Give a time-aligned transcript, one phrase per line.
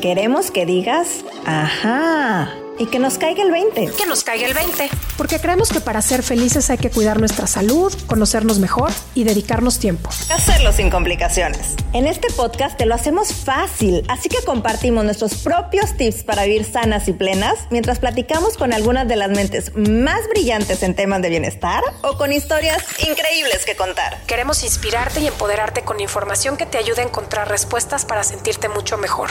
[0.00, 3.92] Queremos que digas, ajá y que nos caiga el 20.
[3.92, 4.88] Que nos caiga el 20.
[5.18, 9.78] Porque creemos que para ser felices hay que cuidar nuestra salud, conocernos mejor y dedicarnos
[9.78, 10.08] tiempo.
[10.30, 11.74] Hacerlo sin complicaciones.
[11.92, 16.64] En este podcast te lo hacemos fácil, así que compartimos nuestros propios tips para vivir
[16.64, 21.28] sanas y plenas mientras platicamos con algunas de las mentes más brillantes en temas de
[21.28, 24.22] bienestar o con historias increíbles que contar.
[24.26, 28.96] Queremos inspirarte y empoderarte con información que te ayude a encontrar respuestas para sentirte mucho
[28.96, 29.28] mejor.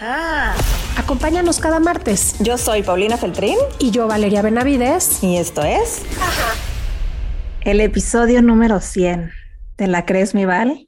[0.00, 0.54] Ajá.
[0.96, 2.34] Acompáñanos cada martes.
[2.38, 3.56] Yo soy Paulina Feltrín.
[3.78, 5.22] Y yo, Valeria Benavides.
[5.22, 6.04] Y esto es.
[6.20, 6.52] Ajá.
[7.62, 9.30] El episodio número 100.
[9.76, 10.86] ¿Te la crees, mi Val?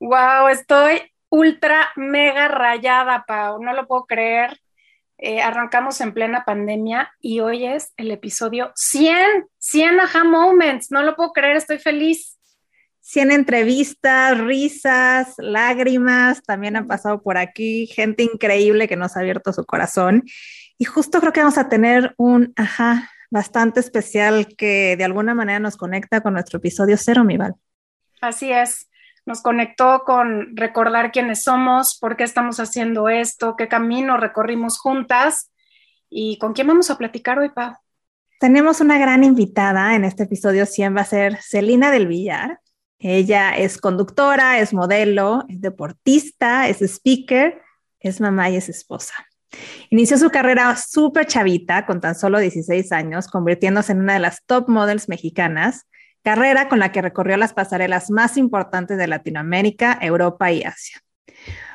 [0.00, 1.00] Wow, estoy
[1.30, 3.62] ultra mega rayada, Pau.
[3.62, 4.60] No lo puedo creer.
[5.16, 9.46] Eh, arrancamos en plena pandemia y hoy es el episodio 100.
[9.58, 10.90] 100 aha moments.
[10.90, 12.38] No lo puedo creer, estoy feliz.
[13.00, 19.52] 100 entrevistas, risas, lágrimas, también han pasado por aquí, gente increíble que nos ha abierto
[19.52, 20.24] su corazón.
[20.84, 25.58] Y justo creo que vamos a tener un ajá bastante especial que de alguna manera
[25.58, 27.54] nos conecta con nuestro episodio cero, mi Val.
[28.20, 28.90] Así es,
[29.24, 35.50] nos conectó con recordar quiénes somos, por qué estamos haciendo esto, qué camino recorrimos juntas
[36.10, 37.72] y con quién vamos a platicar hoy, Pau.
[38.38, 42.60] Tenemos una gran invitada en este episodio 100, va a ser Celina del Villar.
[42.98, 47.62] Ella es conductora, es modelo, es deportista, es speaker,
[48.00, 49.14] es mamá y es esposa.
[49.90, 54.44] Inició su carrera súper chavita, con tan solo 16 años, convirtiéndose en una de las
[54.46, 55.86] top models mexicanas,
[56.22, 61.00] carrera con la que recorrió las pasarelas más importantes de Latinoamérica, Europa y Asia.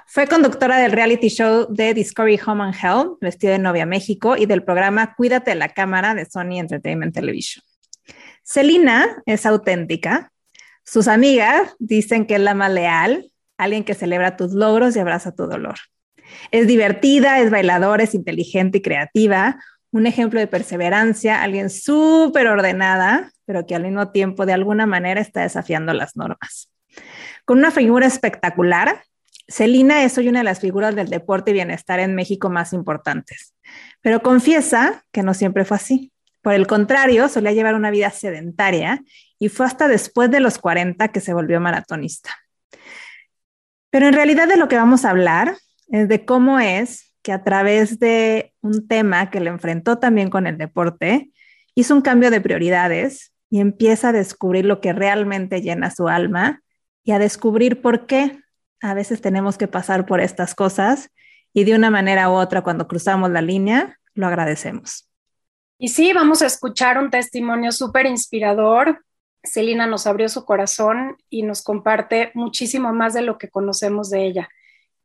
[0.07, 4.47] Fue conductora del reality show de Discovery Home and Health, Vestido de Novia México, y
[4.47, 7.63] del programa Cuídate de la Cámara de Sony Entertainment Television.
[8.43, 10.31] Celina es auténtica,
[10.91, 15.31] sus amigas dicen que es la más leal, alguien que celebra tus logros y abraza
[15.31, 15.75] tu dolor.
[16.51, 19.59] Es divertida, es bailadora, es inteligente y creativa,
[19.91, 25.19] un ejemplo de perseverancia, alguien súper ordenada, pero que al mismo tiempo de alguna manera
[25.19, 26.69] está desafiando las normas.
[27.45, 29.03] Con una figura espectacular,
[29.47, 33.55] Celina es hoy una de las figuras del deporte y bienestar en México más importantes,
[34.01, 36.11] pero confiesa que no siempre fue así.
[36.41, 39.01] Por el contrario, solía llevar una vida sedentaria
[39.39, 42.29] y fue hasta después de los 40 que se volvió maratonista.
[43.89, 45.57] Pero en realidad de lo que vamos a hablar
[45.91, 50.47] es de cómo es que a través de un tema que le enfrentó también con
[50.47, 51.31] el deporte,
[51.75, 56.61] hizo un cambio de prioridades y empieza a descubrir lo que realmente llena su alma
[57.03, 58.39] y a descubrir por qué
[58.81, 61.09] a veces tenemos que pasar por estas cosas
[61.53, 65.09] y de una manera u otra cuando cruzamos la línea, lo agradecemos.
[65.77, 69.03] Y sí, vamos a escuchar un testimonio súper inspirador.
[69.43, 74.25] Celina nos abrió su corazón y nos comparte muchísimo más de lo que conocemos de
[74.25, 74.49] ella.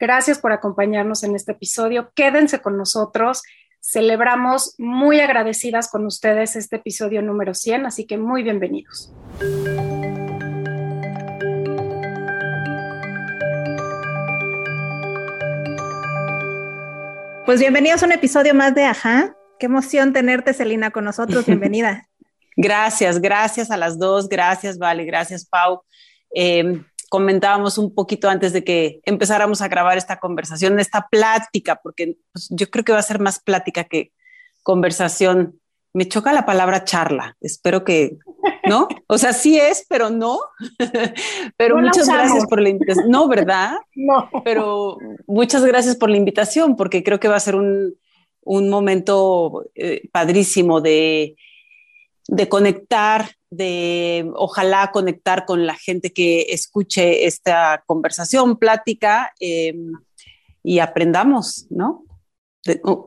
[0.04, 2.12] Gracias por acompañarnos en este episodio.
[2.14, 3.42] Quédense con nosotros.
[3.80, 9.14] Celebramos muy agradecidas con ustedes este episodio número 100, así que muy bienvenidos.
[17.46, 19.34] Pues bienvenidos a un episodio más de Ajá.
[19.58, 21.46] Qué emoción tenerte, Celina, con nosotros.
[21.46, 22.10] Bienvenida.
[22.58, 24.28] gracias, gracias a las dos.
[24.28, 25.06] Gracias, Vale.
[25.06, 25.82] Gracias, Pau.
[26.34, 32.16] Em, comentábamos un poquito antes de que empezáramos a grabar esta conversación, esta plática, porque
[32.32, 34.10] pues, yo creo que va a ser más plática que
[34.64, 35.60] conversación.
[35.92, 37.36] Me choca la palabra charla.
[37.40, 38.18] Espero que,
[38.68, 38.88] ¿no?
[39.06, 40.40] O sea, sí es, pero no.
[41.56, 43.08] pero muchas gracias por la invitación.
[43.08, 43.76] No, ¿verdad?
[43.94, 44.28] No.
[44.42, 44.98] Pero
[45.28, 47.94] muchas gracias por la invitación, porque creo que va a ser un,
[48.42, 51.36] un momento eh, padrísimo de,
[52.28, 59.92] de conectar, de ojalá conectar con la gente que escuche esta conversación, plática em,
[60.62, 62.04] y aprendamos, ¿no?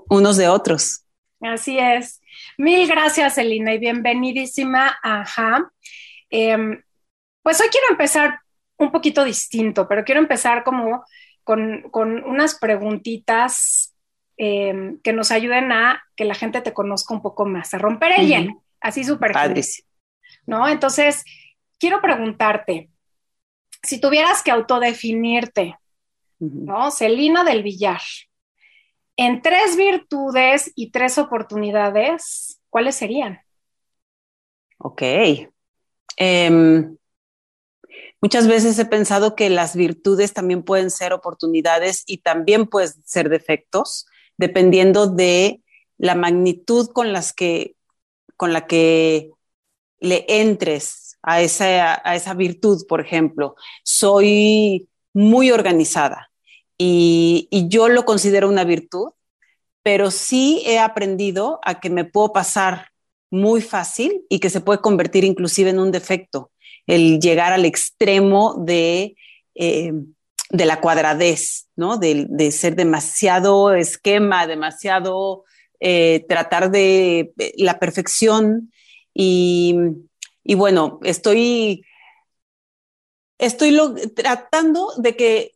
[0.10, 1.04] unos de otros.
[1.42, 2.22] Así es.
[2.60, 5.00] Mil gracias, Elina, y bienvenidísima.
[5.02, 5.72] Ajá.
[6.30, 6.84] Em,
[7.42, 8.40] pues hoy quiero empezar
[8.78, 11.04] un poquito distinto, pero quiero empezar como
[11.44, 13.96] con, con unas preguntitas
[14.40, 18.20] Em, que nos ayuden a que la gente te conozca un poco más, a romper
[18.20, 19.34] el hielo, así súper.
[20.46, 20.68] ¿No?
[20.68, 21.24] Entonces,
[21.80, 22.90] quiero preguntarte,
[23.84, 25.78] si tuvieras que autodefinirte,
[26.40, 26.92] ¿no?
[26.92, 28.02] Celina del Villar,
[29.16, 33.42] en tres virtudes y tres oportunidades, ¿cuáles serían?
[34.78, 35.02] Ok.
[36.18, 36.98] Em,
[38.22, 43.30] muchas veces he pensado que las virtudes también pueden ser oportunidades y también pueden ser
[43.30, 44.06] defectos
[44.38, 45.62] dependiendo de
[45.98, 47.76] la magnitud con, las que,
[48.38, 49.32] con la que
[50.00, 53.56] le entres a esa, a esa virtud, por ejemplo.
[53.84, 56.30] Soy muy organizada
[56.78, 59.10] y, yo lo considero una virtud,
[59.84, 62.90] pero sí he aprendido a que me puedo pasar
[63.30, 66.52] muy fácil y que se puede convertir inclusive en un defecto,
[66.86, 69.16] el llegar al extremo de,
[69.56, 69.92] eh,
[70.50, 71.98] de la cuadradez, ¿no?
[71.98, 75.44] De, ser demasiado esquema, demasiado
[75.80, 78.72] eh, tratar de eh, la perfección
[79.14, 79.76] y,
[80.56, 81.84] bueno, estoy,
[83.38, 83.78] estoy
[84.16, 85.52] tratando de que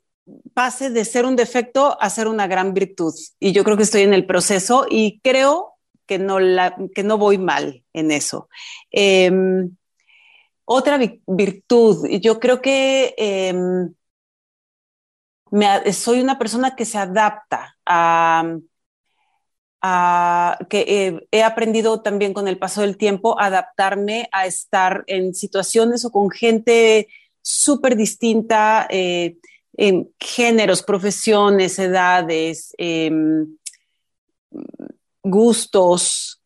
[0.54, 4.02] pase de ser un defecto a ser una gran virtud y yo creo que estoy
[4.02, 5.76] en el proceso y creo
[6.06, 8.50] que no, la, que no voy mal en eso.
[8.92, 9.76] Em,
[10.66, 13.94] otra virtud, yo creo que em,
[15.94, 18.58] soy una persona que se adapta a,
[19.81, 26.06] que eh, he aprendido también con el paso del tiempo adaptarme a estar en situaciones
[26.06, 27.07] o con gente
[27.42, 29.38] súper distinta, eh,
[29.78, 33.57] en géneros, profesiones, edades, em,
[35.24, 36.42] gustos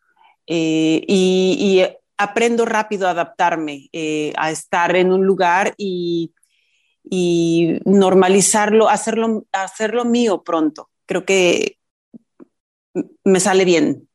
[0.47, 1.83] eh, y,
[2.17, 3.89] aprendo rápido a adaptarme
[4.37, 6.31] a estar en un lugar y,
[7.83, 10.89] normalizarlo, hacerlo, hacerlo mío pronto.
[11.05, 11.74] Creo que
[13.23, 14.07] me sale bien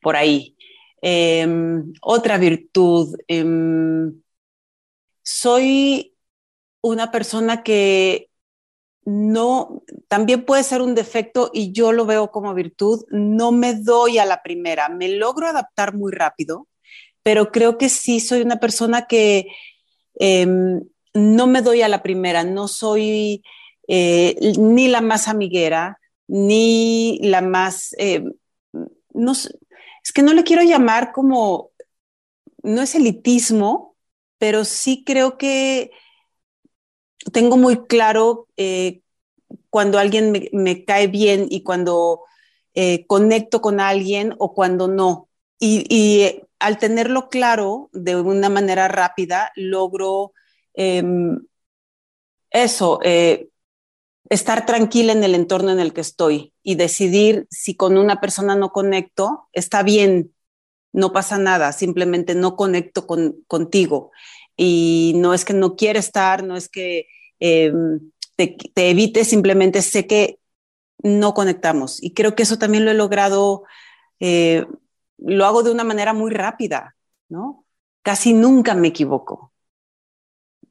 [0.00, 0.56] por ahí.
[1.02, 3.16] Em, otra virtud.
[3.28, 4.20] Em,
[5.22, 6.14] soy
[6.82, 8.30] una persona que
[9.04, 14.18] no, también puede ser un defecto y yo lo veo como virtud, no me doy
[14.18, 16.68] a la primera, me logro adaptar muy rápido,
[17.22, 19.46] pero creo que sí soy una persona que
[20.14, 20.82] em,
[21.14, 23.42] no me doy a la primera, no soy
[23.88, 25.99] eh, ni la más amiguera,
[26.30, 28.32] ni la más, em,
[29.12, 31.72] no, es que no le quiero llamar como,
[32.62, 33.96] no es elitismo,
[34.38, 35.90] pero sí creo que
[37.32, 39.02] tengo muy claro eh,
[39.70, 42.22] cuando alguien me, cae bien y cuando
[42.74, 45.28] eh, conecto con alguien o cuando no.
[45.58, 45.84] Y,
[46.22, 50.32] eh, al tenerlo claro de una manera rápida, logro
[50.74, 51.40] em,
[52.50, 53.00] eso,
[54.30, 58.56] estar tranquila en el entorno en el que estoy y decidir si con una persona
[58.56, 60.32] no conecto, está bien,
[60.92, 64.12] no pasa nada, simplemente no conecto con, contigo
[64.56, 67.08] y no es que no quiera estar, no es que
[67.40, 70.38] em, te, evite, simplemente sé que
[71.02, 72.02] no conectamos.
[72.02, 73.64] Y creo que eso también lo he logrado,
[74.20, 74.66] eh,
[75.18, 76.94] lo hago de una manera muy rápida,
[77.28, 77.64] ¿no?
[78.02, 79.52] Casi nunca me equivoco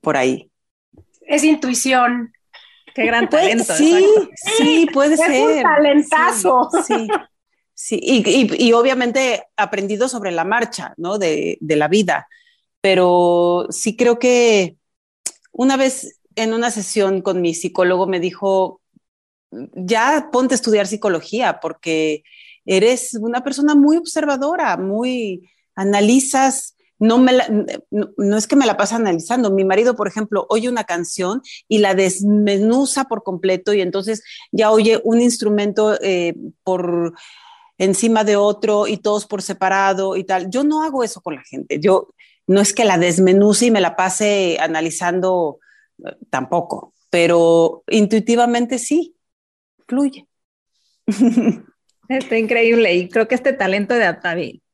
[0.02, 0.52] por ahí.
[1.22, 2.34] Es intuición.
[2.94, 3.74] Qué gran talento.
[3.76, 4.06] sí,
[4.58, 5.32] sí, puede ser.
[5.32, 6.70] Es un talentazo.
[6.86, 7.08] Sí,
[7.74, 8.00] sí.
[8.02, 11.18] Y, y, obviamente aprendido sobre la marcha, ¿no?
[11.18, 12.28] De, de la vida
[12.82, 14.78] pero sí creo que
[15.52, 18.82] una vez en una sesión con mi psicólogo me dijo,
[19.52, 22.24] ya ponte a estudiar psicología porque
[22.66, 27.32] eres una persona muy observadora, muy analizas, no, me
[27.90, 29.52] no, es que me la pasa analizando.
[29.52, 34.72] Mi marido, por ejemplo, oye una canción y la desmenuza por completo y entonces ya
[34.72, 37.14] oye un instrumento eh, por
[37.78, 40.50] encima de otro y todos por separado y tal.
[40.50, 41.80] Yo no hago eso con la gente.
[41.80, 42.10] Yo
[42.48, 45.60] no es que la desmenuce y me la pase analizando
[46.06, 49.16] eh, tampoco, pero intuitivamente sí,
[49.88, 50.28] fluye.
[52.10, 54.18] Está increíble y creo que este talento de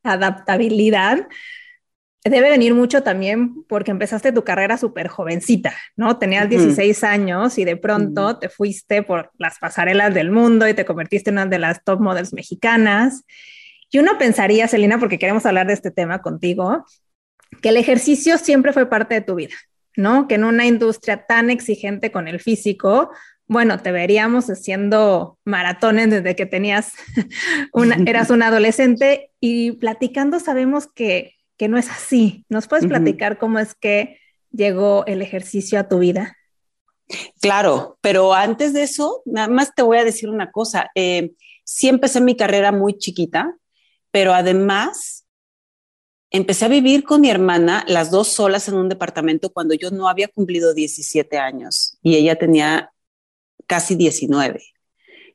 [0.04, 1.28] adaptabilidad
[2.30, 6.18] debe venir mucho también porque empezaste tu carrera súper jovencita, ¿no?
[6.18, 10.86] Tenías 16 años y de pronto te fuiste por las pasarelas del mundo y te
[10.86, 13.24] convertiste en una de las top models mexicanas.
[13.92, 16.84] Y uno pensaría, Celina, porque queremos hablar de este tema contigo,
[17.62, 19.56] que el ejercicio siempre fue parte de tu vida,
[19.96, 20.28] ¿no?
[20.28, 23.12] Que en una industria tan exigente con el físico,
[23.48, 26.94] bueno, te veríamos haciendo maratones desde que tenías
[27.74, 32.46] una, eras un adolescente y platicando sabemos que, que no es así.
[32.50, 34.20] ¿Nos puedes platicar cómo es que
[34.52, 36.36] llegó el ejercicio a tu vida?
[37.42, 40.90] Claro, pero antes de eso, nada más te voy a decir una cosa.
[40.96, 41.34] Eh,
[41.64, 43.56] sí empecé mi carrera muy chiquita,
[44.12, 45.26] pero además
[46.32, 50.10] empecé a vivir con mi hermana, las dos solas en un departamento cuando yo no
[50.10, 52.92] había cumplido 17 años y ella tenía
[53.68, 54.64] casi 19,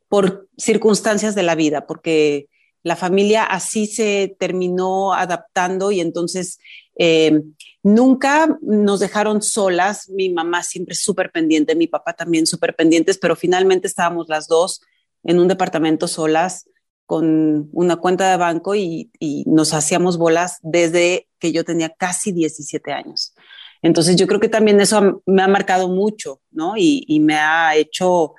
[0.09, 2.49] por circunstancias de la vida, porque
[2.83, 6.59] la familia así se terminó adaptando y entonces
[6.99, 7.43] eh,
[7.83, 10.09] nunca nos dejaron solas.
[10.09, 14.81] Mi mamá siempre súper pendiente, mi papá también súper pendientes, pero finalmente estábamos las dos
[15.25, 16.67] en un departamento solas
[17.11, 19.11] con una cuenta de banco y,
[19.47, 23.35] nos hacíamos bolas desde que yo tenía casi 17 años.
[23.83, 26.75] Entonces yo creo que también eso me ha marcado mucho, ¿no?
[26.77, 28.35] Y, me ha hecho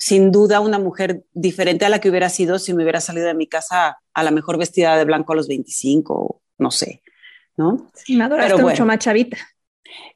[0.00, 3.34] sin duda una mujer diferente a la que hubiera sido si me hubiera salido de
[3.34, 7.02] mi casa a la mejor vestida de blanco a los 25, no sé,
[7.56, 7.90] ¿no?
[7.94, 8.26] Sí, me
[8.56, 9.36] mucho más chavita.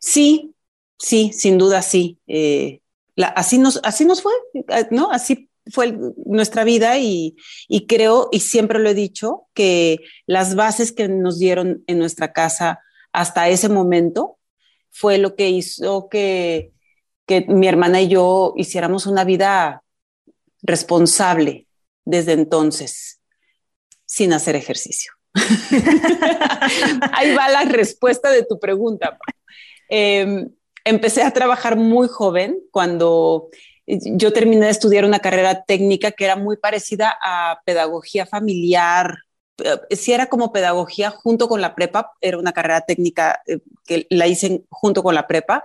[0.00, 0.54] Sí,
[0.98, 2.18] sí, sin duda sí.
[2.26, 2.80] Eh,
[3.36, 4.32] así, nos, así nos fue,
[4.90, 5.10] ¿no?
[5.12, 7.36] Así fue nuestra vida y,
[7.68, 12.32] y, creo, y siempre lo he dicho, que las bases que nos dieron en nuestra
[12.32, 12.80] casa
[13.12, 14.38] hasta ese momento
[14.90, 16.72] fue lo que hizo que,
[17.26, 19.82] que mi hermana y yo hiciéramos una vida
[20.62, 21.66] responsable
[22.04, 23.20] desde entonces,
[24.04, 25.12] sin hacer ejercicio.
[27.12, 29.18] Ahí va la respuesta de tu pregunta.
[29.88, 30.48] Em,
[30.84, 33.48] empecé a trabajar muy joven cuando
[33.86, 39.18] yo terminé de estudiar una carrera técnica que era muy parecida a pedagogía familiar.
[39.58, 44.06] Eh, si era como pedagogía junto con la prepa, era una carrera técnica eh, que
[44.10, 45.64] la hice junto con la prepa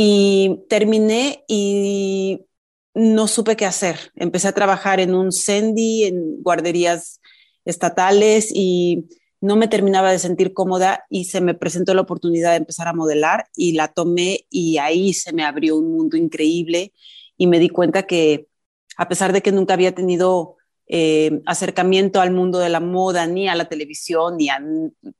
[0.00, 2.46] y terminé y
[2.94, 4.12] no supe qué hacer.
[4.14, 7.20] Empecé a trabajar en un CENDI, en guarderías
[7.64, 9.08] estatales y
[9.40, 12.92] no me terminaba de sentir cómoda y se me presentó la oportunidad de empezar a
[12.92, 16.92] modelar y la tomé y ahí se me abrió un mundo increíble
[17.36, 18.46] y me di cuenta que
[18.96, 23.48] a pesar de que nunca había tenido eh, acercamiento al mundo de la moda, ni
[23.48, 24.62] a la televisión, ni a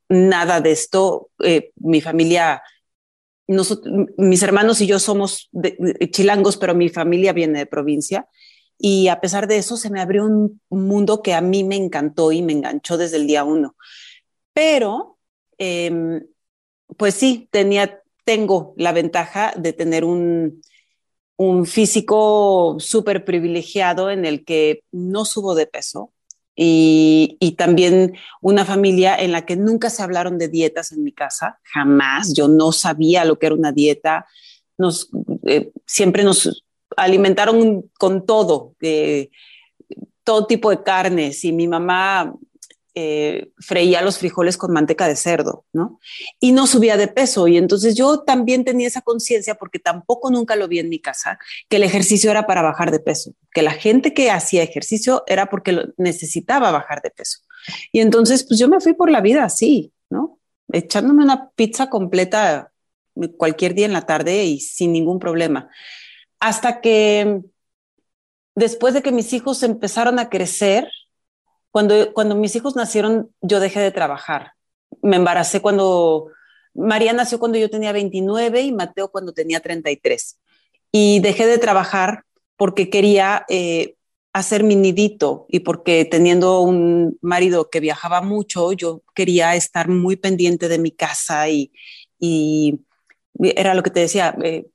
[0.07, 2.61] nada de esto, eh, mi familia,
[4.17, 5.49] mis hermanos y yo somos
[6.11, 8.27] chilangos, pero mi familia viene de provincia.
[8.77, 12.31] Y a pesar de eso, se me abrió un mundo que a mí me encantó
[12.31, 13.75] y me enganchó desde el día uno.
[14.53, 15.17] Pero,
[15.57, 16.25] em,
[16.95, 20.61] pues sí, tenía, tengo la ventaja de tener un,
[21.37, 26.13] un físico súper privilegiado en el que no subo de peso
[26.61, 31.59] y, también una familia en la que nunca se hablaron de dietas en mi casa,
[31.63, 34.25] jamás, yo no sabía lo que era una dieta,
[34.77, 35.09] nos,
[35.43, 36.65] eh, siempre nos
[36.97, 39.29] alimentaron con todo, eh,
[40.25, 42.33] todo tipo de carnes y mi mamá
[42.95, 45.99] eh, freía los frijoles con manteca de cerdo, ¿no?
[46.39, 47.47] Y no subía de peso.
[47.47, 51.39] Y entonces yo también tenía esa conciencia, porque tampoco nunca lo vi en mi casa,
[51.69, 55.49] que el ejercicio era para bajar de peso, que la gente que hacía ejercicio era
[55.49, 57.39] porque necesitaba bajar de peso.
[57.91, 60.39] Y entonces, pues yo me fui por la vida así, ¿no?
[60.71, 62.71] Echándome una pizza completa
[63.37, 65.69] cualquier día en la tarde y sin ningún problema.
[66.39, 67.41] Hasta que
[68.55, 70.89] después de que mis hijos empezaron a crecer,
[71.71, 74.53] cuando, cuando mis hijos nacieron, yo dejé de trabajar.
[75.01, 76.27] Me embaracé cuando
[76.73, 80.39] María nació cuando yo tenía 29 y Mateo cuando tenía 33.
[80.91, 82.23] Y dejé de trabajar
[82.57, 83.95] porque quería eh,
[84.33, 90.15] hacer mi nidito y porque teniendo un marido que viajaba mucho, yo quería estar muy
[90.15, 91.71] pendiente de mi casa y,
[92.19, 92.81] y
[93.39, 94.67] era lo que te decía, eh,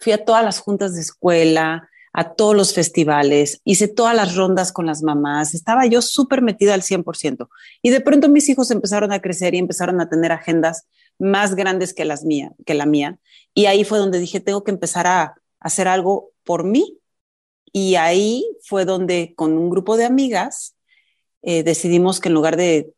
[0.00, 4.72] fui a todas las juntas de escuela, a todos los festivales, hice todas las rondas
[4.72, 7.48] con las mamás, estaba yo súper metida al 100%.
[7.82, 10.86] Y de pronto mis hijos empezaron a crecer y empezaron a tener agendas
[11.18, 13.18] más grandes que, las mía, que la mía.
[13.54, 16.98] Y ahí fue donde dije, tengo que empezar a hacer algo por mí.
[17.72, 20.76] Y ahí fue donde con un grupo de amigas
[21.42, 22.92] eh, decidimos que en lugar de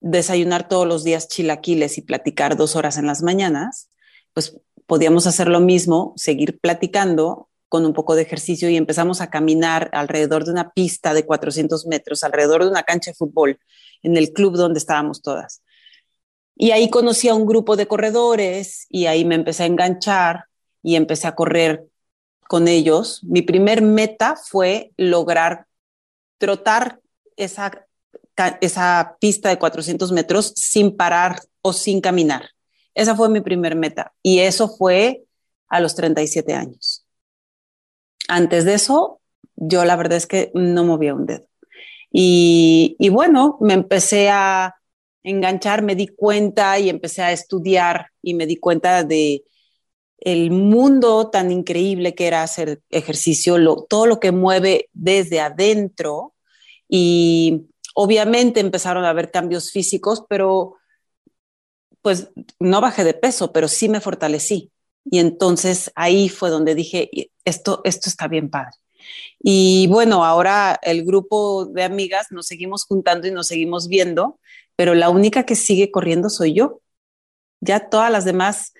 [0.00, 3.88] desayunar todos los días chilaquiles y platicar dos horas en las mañanas,
[4.32, 9.30] pues podíamos hacer lo mismo, seguir platicando con un poco de ejercicio y empezamos a
[9.30, 13.58] caminar alrededor de una pista de 400 metros, alrededor de una cancha de fútbol,
[14.02, 15.62] en el club donde estábamos todas.
[16.56, 20.44] Y ahí conocí a un grupo de corredores y ahí me empecé a enganchar
[20.82, 21.86] y empecé a correr
[22.48, 23.22] con ellos.
[23.22, 25.66] Mi primer meta fue lograr
[26.38, 27.00] trotar
[27.36, 27.86] esa,
[29.20, 32.50] pista de 400 metros sin parar o sin caminar.
[32.94, 35.24] Esa fue mi primer meta y eso fue
[35.68, 36.87] a los 37 años.
[38.28, 39.20] Antes de eso,
[39.56, 41.46] yo la verdad es que no movía un dedo.
[42.10, 44.76] Y, bueno, me empecé a
[45.22, 49.44] enganchar, me di cuenta y empecé a estudiar y me di cuenta de
[50.18, 53.56] el mundo tan increíble que era hacer ejercicio,
[53.88, 56.34] todo lo que mueve desde adentro
[56.88, 60.74] y obviamente empezaron a haber cambios físicos, pero
[62.02, 64.72] pues no bajé de peso, pero sí me fortalecí.
[65.04, 67.10] Y entonces ahí fue donde dije,
[67.48, 68.72] esto, esto está bien padre.
[69.40, 74.38] Y bueno, ahora el grupo de amigas nos seguimos juntando y nos seguimos viendo,
[74.76, 76.80] pero la única que sigue corriendo soy yo.
[77.60, 78.72] Ya todas las demás,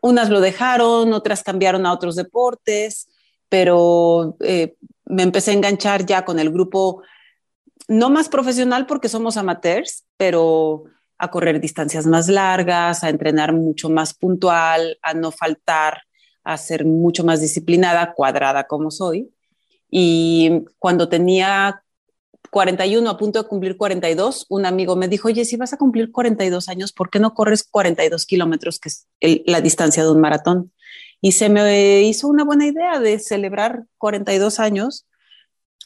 [0.00, 3.08] unas lo dejaron, otras cambiaron a otros deportes,
[3.48, 4.74] pero eh,
[5.04, 7.02] me empecé a enganchar ya con el grupo,
[7.88, 10.84] no más profesional porque somos amateurs, pero
[11.18, 16.02] a correr distancias más largas, a entrenar mucho más puntual, a no faltar
[16.44, 19.32] a ser mucho más disciplinada, cuadrada como soy.
[19.90, 21.82] Y cuando tenía
[22.50, 26.12] 41, a punto de cumplir 42, un amigo me dijo, oye, si vas a cumplir
[26.12, 29.06] 42 años, ¿por qué no corres 42 kilómetros, que es
[29.46, 30.72] la distancia de un maratón?
[31.20, 35.06] Y se me hizo una buena idea de celebrar 42 años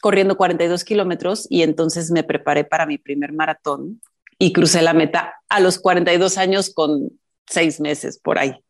[0.01, 4.01] corriendo 42 kilómetros y entonces me preparé para mi primer maratón
[4.39, 8.63] y crucé la meta a los 42 años con seis meses por ahí,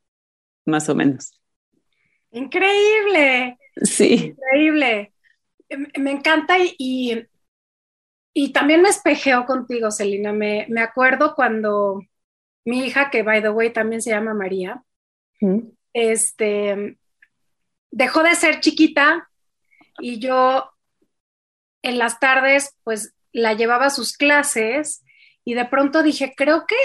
[0.65, 1.36] más o menos.
[2.31, 3.57] Increíble.
[3.81, 4.35] Sí.
[4.35, 5.13] Increíble.
[5.97, 7.27] Me encanta y,
[8.33, 10.33] y también me espejeo contigo, Celina.
[10.33, 12.01] Me, me, acuerdo cuando
[12.65, 14.83] mi hija, que by the way también se llama María,
[15.93, 16.97] este,
[17.91, 19.29] dejó de ser chiquita
[19.99, 20.69] y yo
[21.81, 25.03] en las tardes pues la llevaba a sus clases
[25.43, 26.75] y de pronto dije, creo que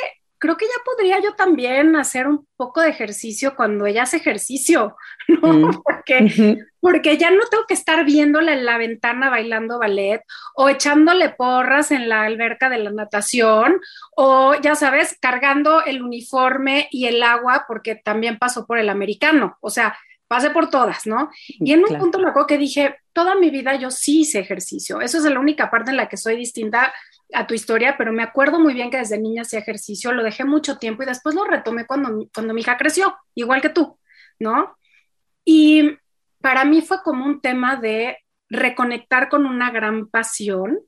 [0.43, 4.97] creo que ya podría yo también hacer un poco de ejercicio cuando ella hace ejercicio,
[5.29, 5.53] ¿no?
[5.53, 5.83] Mm.
[5.85, 10.21] Porque, porque ya no tengo que estar viéndola en la ventana bailando ballet
[10.57, 13.81] o echándole porras en la alberca de la natación
[14.17, 19.59] o, ya sabes, cargando el uniforme y el agua porque también pasó por el americano.
[19.61, 19.97] O sea,
[20.27, 21.31] pasé por todas, ¿no?
[21.47, 25.01] Y en un punto me acuerdo que dije, toda mi vida yo sí hice ejercicio.
[25.01, 26.93] Eso es la única parte en la que soy distinta
[27.35, 30.45] a tu historia, pero me acuerdo muy bien que desde niña hacía ejercicio, lo dejé
[30.45, 33.99] mucho tiempo y después lo retomé cuando, cuando mi hija creció, igual que tú,
[34.39, 34.77] ¿no?
[35.45, 35.99] Y
[36.41, 40.81] para mí fue como un tema de reconectar con una gran pasión,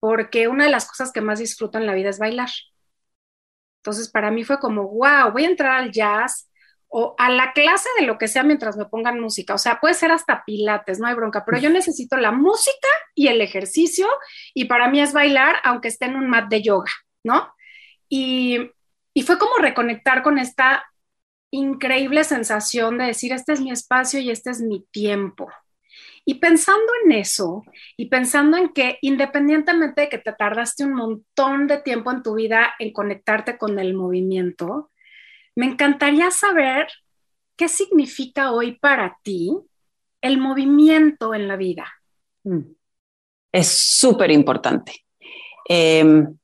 [0.00, 2.50] porque una de las cosas que más disfruto en la vida es bailar.
[3.78, 6.48] Entonces, para mí fue como, wow, voy a entrar al jazz,
[6.94, 9.54] o a la clase de lo que sea mientras me pongan música.
[9.54, 13.28] O sea, puede ser hasta pilates, no hay bronca, pero yo necesito la música y
[13.28, 14.06] el ejercicio
[14.52, 16.92] y para mí es bailar aunque esté en un mat de yoga,
[17.24, 17.54] ¿no?
[18.10, 18.70] Y,
[19.14, 20.84] y fue como reconectar con esta
[21.50, 25.48] increíble sensación de decir, este es mi espacio y este es mi tiempo.
[26.26, 27.64] Y pensando en eso
[27.96, 32.34] y pensando en que independientemente de que te tardaste un montón de tiempo en tu
[32.34, 34.91] vida en conectarte con el movimiento,
[35.54, 36.88] me encantaría saber
[37.56, 39.52] qué significa hoy para ti
[40.20, 41.86] el movimiento en la vida.
[42.44, 42.60] Mm.
[43.52, 45.04] Es súper importante.
[45.68, 46.38] Em,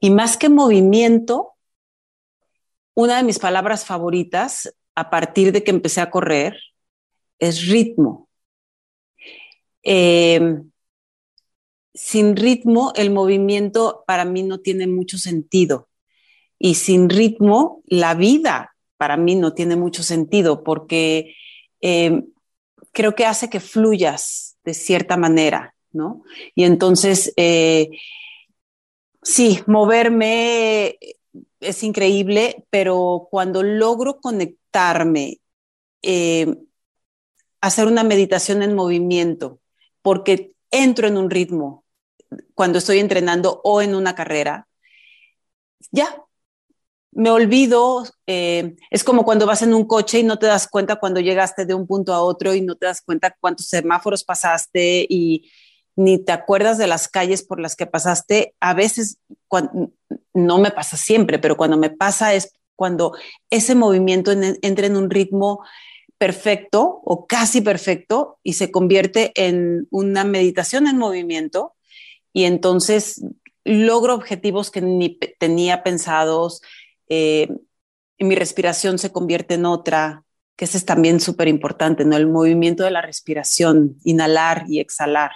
[0.00, 1.54] y más que movimiento,
[2.94, 6.56] una de mis palabras favoritas a partir de que empecé a correr
[7.38, 8.28] es ritmo.
[9.82, 10.70] Em,
[11.92, 15.88] sin ritmo, el movimiento para mí no tiene mucho sentido
[16.58, 21.34] y sin ritmo la vida para mí no tiene mucho sentido porque
[21.80, 22.22] eh,
[22.92, 26.22] creo que hace que fluyas de cierta manera, ¿no?
[26.54, 27.90] Y entonces, eh,
[29.22, 30.98] sí, moverme
[31.60, 35.40] es increíble, pero cuando logro conectarme,
[36.02, 36.56] eh,
[37.60, 39.60] hacer una meditación en movimiento,
[40.02, 41.84] porque entro en un ritmo
[42.54, 44.68] cuando estoy entrenando o en una carrera,
[45.90, 46.25] ya,
[47.16, 50.96] me olvido, eh, es como cuando vas en un coche y no te das cuenta
[50.96, 55.06] cuando llegaste de un punto a otro y no te das cuenta cuántos semáforos pasaste
[55.08, 55.50] y
[55.96, 58.54] ni te acuerdas de las calles por las que pasaste.
[58.60, 59.18] A veces,
[60.34, 63.16] no me pasa siempre, pero cuando me pasa es cuando
[63.48, 65.64] ese movimiento entra en un ritmo
[66.18, 71.72] perfecto o casi perfecto y se convierte en una meditación en movimiento
[72.34, 73.24] y entonces
[73.64, 76.60] logro objetivos que ni tenía pensados,
[77.08, 77.48] eh,
[78.18, 80.24] mi respiración se convierte en otra,
[80.56, 82.16] que ese es también súper importante, ¿no?
[82.16, 85.32] El movimiento de la respiración, inhalar y exhalar,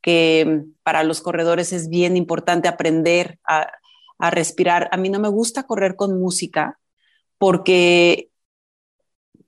[0.00, 3.68] que para los corredores es bien importante aprender a,
[4.30, 4.88] respirar.
[4.92, 6.78] A mí no me gusta correr con música
[7.36, 8.30] porque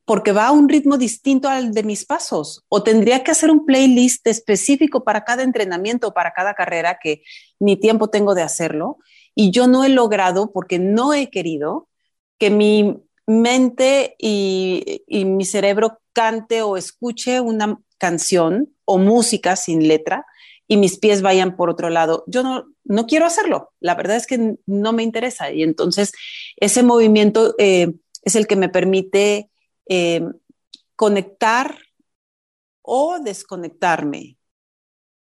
[0.05, 2.65] porque va a un ritmo distinto al de mis pasos.
[2.71, 7.23] O tendría que hacer un playlist específico para cada entrenamiento, para cada carrera, que
[7.61, 8.99] ni tiempo tengo de hacerlo
[9.35, 11.88] y yo no he logrado, porque no he querido,
[12.38, 20.25] que mi mente y, mi cerebro cante o escuche una canción o música sin letra
[20.67, 22.25] y mis pies vayan por otro lado.
[22.27, 23.73] Yo no, no quiero hacerlo.
[23.81, 25.51] La verdad es que no me interesa.
[25.51, 26.12] Y entonces
[26.57, 29.51] ese movimiento eh, es el que me permite
[29.88, 30.23] eh,
[30.97, 31.79] conectar
[32.83, 34.38] o desconectarme,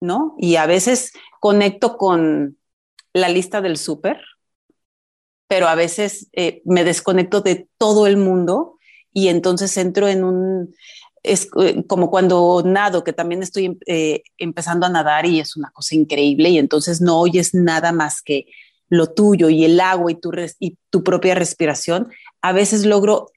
[0.00, 0.34] ¿no?
[0.38, 2.58] Y a veces conecto con,
[3.12, 4.20] la lista del súper,
[5.48, 8.78] pero a veces eh, me desconecto de todo el mundo
[9.12, 10.74] y entonces entro en un,
[11.22, 15.70] es eh, como cuando nado, que también estoy eh, empezando a nadar y es una
[15.70, 18.46] cosa increíble y entonces no oyes nada más que
[18.88, 22.10] lo tuyo y el agua y tu, y tu propia respiración.
[22.40, 23.30] A veces logro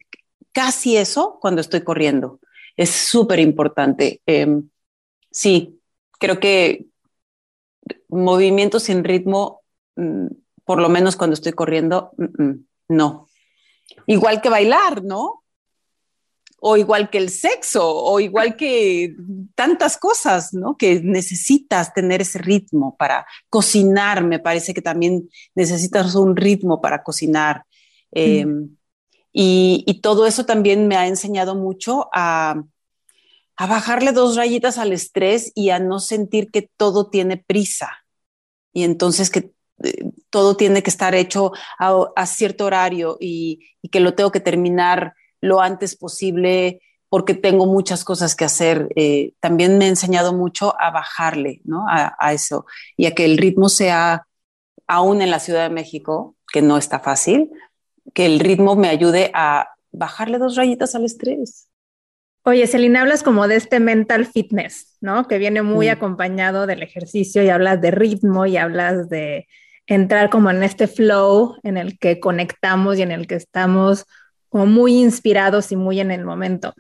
[0.51, 2.39] casi eso cuando estoy corriendo.
[2.75, 4.21] Es súper importante.
[4.25, 4.69] Em,
[5.31, 5.79] sí,
[6.19, 6.87] creo que
[8.09, 9.61] movimiento sin ritmo,
[9.95, 10.27] mm,
[10.65, 13.27] por lo menos cuando estoy corriendo, mm, mm, no.
[14.07, 15.43] Igual que bailar, ¿no?
[16.59, 19.15] O igual que el sexo, o igual que
[19.53, 20.75] tantas cosas, ¿no?
[20.77, 24.23] Que necesitas tener ese ritmo para cocinar.
[24.23, 27.65] Me parece que también necesitas un ritmo para cocinar.
[28.11, 28.75] Em,
[29.31, 32.63] y, todo eso también me ha enseñado mucho a,
[33.57, 37.91] a bajarle dos rayitas al estrés y a no sentir que todo tiene prisa.
[38.73, 39.54] Y entonces que eh,
[40.29, 43.59] todo tiene que estar hecho a, cierto horario y,
[43.91, 48.89] que lo tengo que terminar lo antes posible porque tengo muchas cosas que hacer.
[48.95, 51.85] Eh, también me ha enseñado mucho a bajarle ¿no?
[51.87, 52.65] a, a, eso
[52.97, 54.25] y a que el ritmo sea,
[54.87, 57.51] aún en la Ciudad de México, que no está fácil,
[58.13, 61.69] que el ritmo me ayude a bajarle dos rayitas al estrés.
[62.47, 65.27] Oye, Celina, hablas como de este mental fitness, ¿no?
[65.27, 65.91] Que viene muy mm.
[65.91, 69.47] acompañado del ejercicio y hablas de ritmo y hablas de
[69.87, 74.05] entrar como en este flow en el que conectamos y en el que estamos
[74.49, 76.73] como muy inspirados y muy en el momento.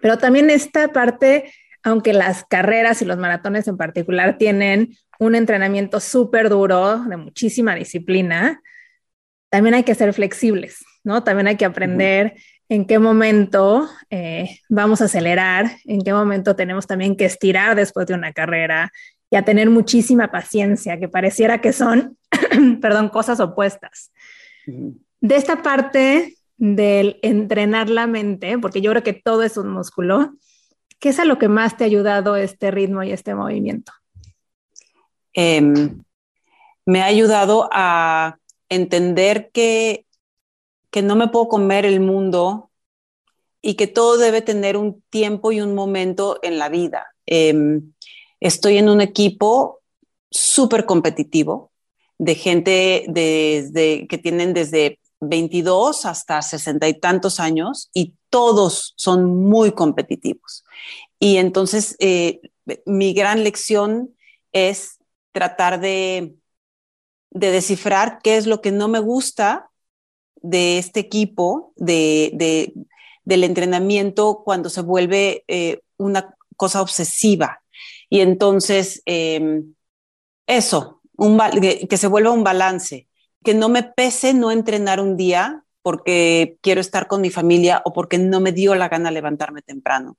[0.00, 6.00] Pero también esta parte, aunque las carreras y los maratones en particular tienen un entrenamiento
[6.00, 8.60] súper duro, de muchísima disciplina,
[9.48, 11.22] también hay que ser flexibles, ¿no?
[11.24, 12.34] También hay que aprender
[12.68, 18.06] en qué momento eh, vamos a acelerar, en qué momento tenemos también que estirar después
[18.06, 18.90] de una carrera
[19.30, 22.16] y a tener muchísima paciencia, que pareciera que son,
[22.80, 24.12] perdón, cosas opuestas.
[24.66, 30.34] De esta parte del entrenar la mente, porque yo creo que todo es un músculo,
[30.98, 33.92] ¿qué es a lo que más te ha ayudado este ritmo y este movimiento?
[35.32, 36.02] Em,
[36.86, 40.06] me ha ayudado a entender que
[40.96, 42.70] que no me puedo comer el mundo
[43.60, 47.14] y que todo debe tener un tiempo y un momento en la vida.
[47.26, 47.92] Em,
[48.46, 49.80] estoy en un equipo
[50.30, 51.72] súper competitivo
[52.18, 59.72] de gente que tienen desde 22 hasta 60 y tantos años y todos son muy
[59.72, 60.64] competitivos.
[61.18, 62.40] Y entonces eh,
[62.84, 64.14] mi gran lección
[64.52, 64.98] es
[65.32, 66.36] tratar de,
[67.30, 69.70] de descifrar qué es lo que no me gusta
[70.36, 72.72] de este equipo, de,
[73.24, 77.62] del entrenamiento cuando se vuelve eh, una cosa obsesiva.
[78.08, 79.74] Y entonces, em,
[80.46, 81.02] eso,
[81.88, 83.08] que, se vuelva un balance,
[83.44, 87.92] que no me pese no entrenar un día porque quiero estar con mi familia o
[87.92, 90.16] porque no me dio la gana levantarme temprano,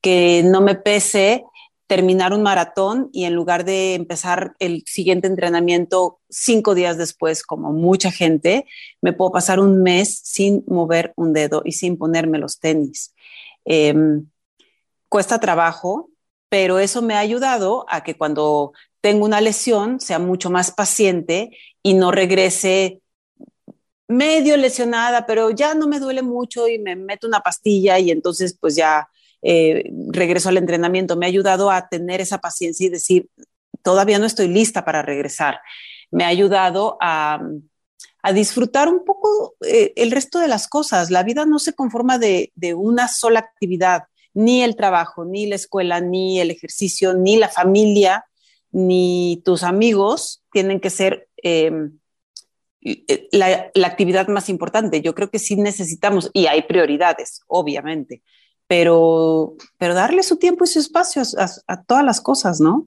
[0.00, 1.44] que no me pese
[1.88, 7.72] terminar un maratón y en lugar de empezar el siguiente entrenamiento cinco días después, como
[7.72, 8.66] mucha gente,
[9.00, 13.14] me puedo pasar un mes sin mover un dedo y sin ponerme los tenis.
[13.64, 14.28] Em,
[15.08, 16.10] cuesta trabajo,
[16.48, 21.50] pero eso me ha ayudado a que cuando tengo una lesión sea mucho más paciente
[21.82, 23.00] y no regrese
[24.08, 28.56] medio lesionada, pero ya no me duele mucho y me meto una pastilla y entonces
[28.58, 29.08] pues ya
[29.42, 33.28] eh, regreso al entrenamiento, me ha ayudado a tener esa paciencia y decir,
[33.82, 35.60] todavía no estoy lista para regresar.
[36.10, 37.40] Me ha ayudado a,
[38.34, 41.10] disfrutar un poco eh, el resto de las cosas.
[41.10, 44.02] La vida no se conforma de, una sola actividad,
[44.34, 48.24] ni el trabajo, ni la escuela, ni el ejercicio, ni la familia,
[48.70, 51.98] ni tus amigos tienen que ser em,
[52.80, 55.00] eh, la, la, actividad más importante.
[55.00, 58.22] Yo creo que sí necesitamos, y hay prioridades, obviamente,
[58.68, 61.22] pero, pero darle su tiempo y su espacio
[61.66, 62.86] a, todas las cosas, ¿no?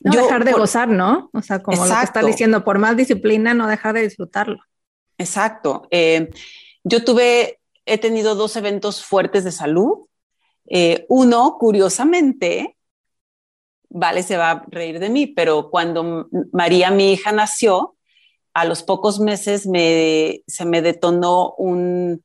[0.00, 1.28] No dejar de gozar, ¿no?
[1.34, 4.58] O sea, como lo que está diciendo, por más disciplina, no dejar de disfrutarlo.
[5.18, 5.86] Exacto.
[5.90, 6.30] Eh,
[6.82, 10.06] yo tuve, he tenido dos eventos fuertes de salud.
[10.70, 12.78] Eh, uno, curiosamente,
[13.92, 17.96] Vale se va a reír de mí, pero cuando María, mi hija, nació,
[18.54, 22.24] a los pocos meses me, se me detonó un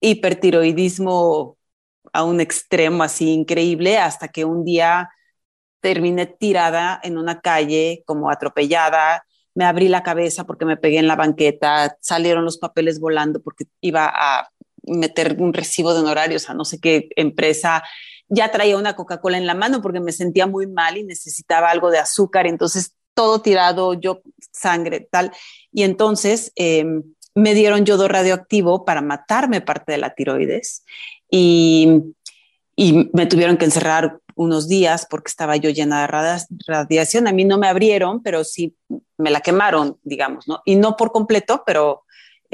[0.00, 1.58] hipertiroidismo
[2.12, 5.10] a un extremo así increíble hasta que un día
[5.80, 11.08] terminé tirada en una calle como atropellada, me abrí la cabeza porque me pegué en
[11.08, 14.48] la banqueta, salieron los papeles volando porque iba a
[14.86, 17.82] meter un recibo de honorarios a no sé qué empresa,
[18.28, 21.90] ya traía una Coca-Cola en la mano porque me sentía muy mal y necesitaba algo
[21.90, 25.32] de azúcar, entonces todo tirado, yo sangre, tal.
[25.72, 27.02] Y entonces em,
[27.34, 30.84] me dieron yodo radioactivo para matarme parte de la tiroides
[31.30, 32.14] y,
[32.76, 37.28] me tuvieron que encerrar unos días porque estaba yo llena de radiación.
[37.28, 38.74] A mí no me abrieron, pero sí
[39.16, 40.60] me la quemaron, digamos, ¿no?
[40.64, 42.03] Y no por completo, pero,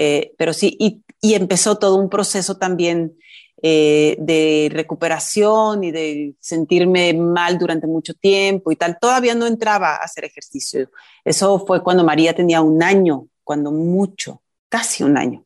[0.02, 0.76] eh, pero sí.
[0.78, 1.02] Y,
[1.34, 3.18] empezó todo un proceso también
[3.62, 8.96] eh, de recuperación y de sentirme mal durante mucho tiempo y tal.
[8.98, 10.90] Todavía no entraba a hacer ejercicio.
[11.22, 15.44] Eso fue cuando María tenía un año, cuando mucho, casi un año.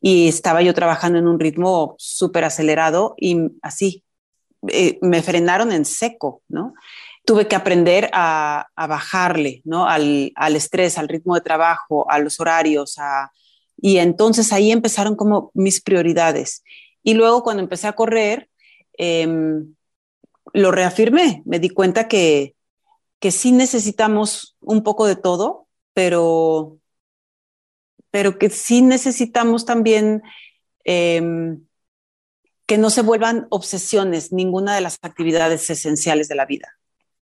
[0.00, 4.04] Y estaba yo trabajando en un ritmo súper acelerado y así,
[4.68, 6.74] eh, me frenaron en seco, ¿no?
[7.24, 9.88] Tuve que aprender a, bajarle, ¿no?
[9.88, 13.32] Al, al, estrés, al ritmo de trabajo, a los horarios, a,
[13.80, 16.62] y entonces ahí empezaron como mis prioridades.
[17.02, 18.50] Y luego cuando empecé a correr,
[18.94, 19.74] em,
[20.52, 22.54] lo reafirmé, me di cuenta que,
[23.20, 26.78] que sí necesitamos un poco de todo, pero,
[28.10, 30.22] pero que sí necesitamos también
[30.84, 31.64] em,
[32.66, 36.78] que no se vuelvan obsesiones ninguna de las actividades esenciales de la vida.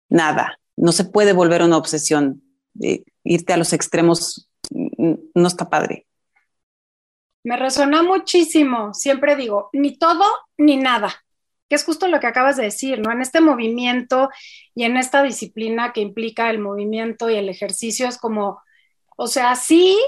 [0.08, 2.42] Nada, no se puede volver una obsesión.
[3.24, 6.06] irte a los extremos no está padre.
[7.42, 8.92] Me resuena muchísimo.
[8.94, 10.24] Siempre digo, ni todo
[10.58, 11.24] ni nada,
[11.68, 13.12] que es justo lo que acabas de decir, ¿no?
[13.12, 14.28] En este movimiento
[14.74, 18.60] y en esta disciplina que implica el movimiento y el ejercicio es como,
[19.16, 19.98] o sea, sí,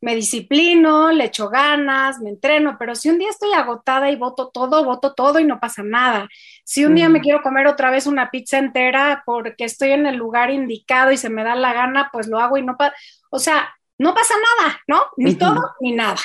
[0.00, 4.50] me disciplino, le echo ganas, me entreno, pero si un día estoy agotada y voto
[4.50, 6.28] todo, voto todo y no pasa nada.
[6.64, 10.16] Si un día me quiero comer otra vez una pizza entera porque estoy en el
[10.16, 12.94] lugar indicado y se me da la gana, pues lo hago y no pasa,
[13.30, 15.02] o sea, no pasa nada, ¿no?
[15.16, 16.20] Ni todo ni nada.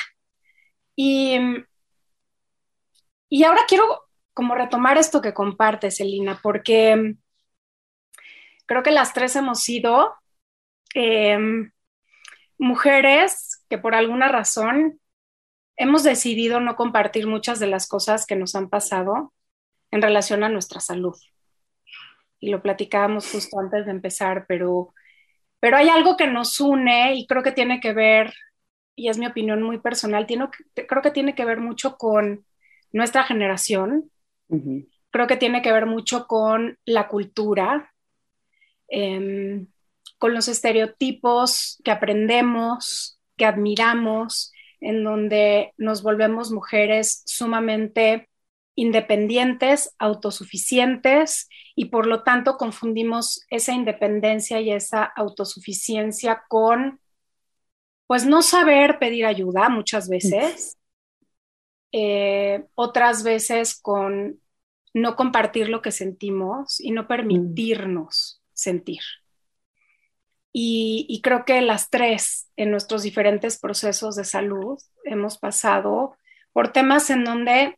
[0.96, 1.38] Y,
[3.28, 4.04] y ahora quiero
[4.34, 7.14] como retomar esto que compartes, Elina, porque
[8.66, 10.14] creo que las tres hemos sido
[10.94, 11.70] em,
[12.58, 15.00] mujeres que por alguna razón
[15.76, 19.32] hemos decidido no compartir muchas de las cosas que nos han pasado
[19.90, 21.16] en relación a nuestra salud.
[22.40, 24.92] Y lo platicábamos justo antes de empezar, pero,
[25.60, 28.34] pero hay algo que nos une y creo que tiene que ver
[28.96, 32.44] y es mi opinión muy personal, tiene, creo que tiene que ver mucho con
[32.92, 34.10] nuestra generación,
[35.10, 37.92] creo que tiene que ver mucho con la cultura,
[38.88, 39.66] em,
[40.18, 48.28] con los estereotipos que aprendemos, que admiramos, en donde nos volvemos mujeres sumamente
[48.76, 57.00] independientes, autosuficientes y por lo tanto confundimos esa independencia y esa autosuficiencia con
[58.06, 60.78] pues no saber pedir ayuda muchas veces,
[61.92, 64.40] eh, otras veces con
[64.94, 69.00] no compartir lo que sentimos y no permitirnos sentir.
[70.56, 76.16] Y, creo que las tres en nuestros diferentes procesos de salud hemos pasado
[76.52, 77.76] por temas en donde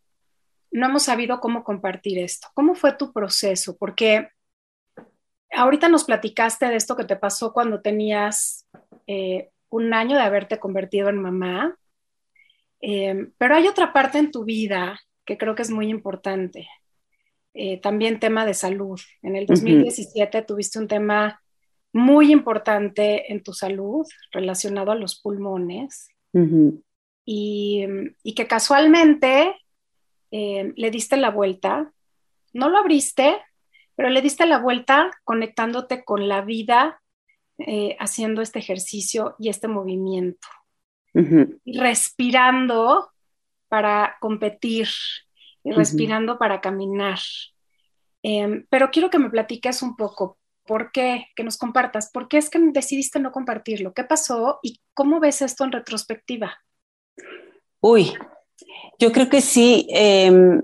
[0.70, 2.48] no hemos sabido cómo compartir esto.
[2.52, 3.78] ¿Cómo fue tu proceso?
[3.78, 4.28] Porque
[5.50, 8.66] ahorita nos platicaste de esto que te pasó cuando tenías
[9.06, 11.76] eh, un año de haberte convertido en mamá,
[12.80, 16.68] eh, pero hay otra parte en tu vida que creo que es muy importante.
[17.54, 19.00] Eh, también tema de salud.
[19.22, 21.40] En el 2017 tuviste un tema
[21.92, 26.08] muy importante en tu salud relacionado a los pulmones
[27.24, 27.86] y,
[28.36, 29.54] que casualmente
[30.30, 31.90] eh, le diste la vuelta.
[32.52, 33.36] No lo abriste,
[33.94, 37.00] pero le diste la vuelta conectándote con la vida
[37.58, 40.46] eh, haciendo este ejercicio y este movimiento.
[41.64, 43.10] Y respirando
[43.68, 44.88] para competir
[45.64, 47.18] y respirando para caminar.
[48.22, 51.28] Em, pero quiero que me platiques un poco, ¿por qué?
[51.34, 53.94] Que nos compartas, ¿por qué es que decidiste no compartirlo?
[53.94, 56.58] ¿Qué pasó y cómo ves esto en retrospectiva?
[57.80, 58.12] Uy,
[58.98, 59.86] yo creo que sí.
[59.88, 60.60] Em,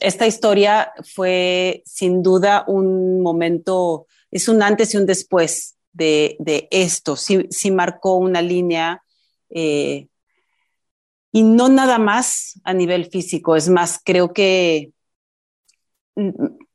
[0.00, 7.16] esta historia fue sin duda un momento, es un antes y un después de, esto,
[7.16, 9.02] sí, marcó una línea
[9.50, 10.08] eh,
[11.32, 14.92] y no nada más a nivel físico, es más, creo que,
[16.14, 16.30] mm,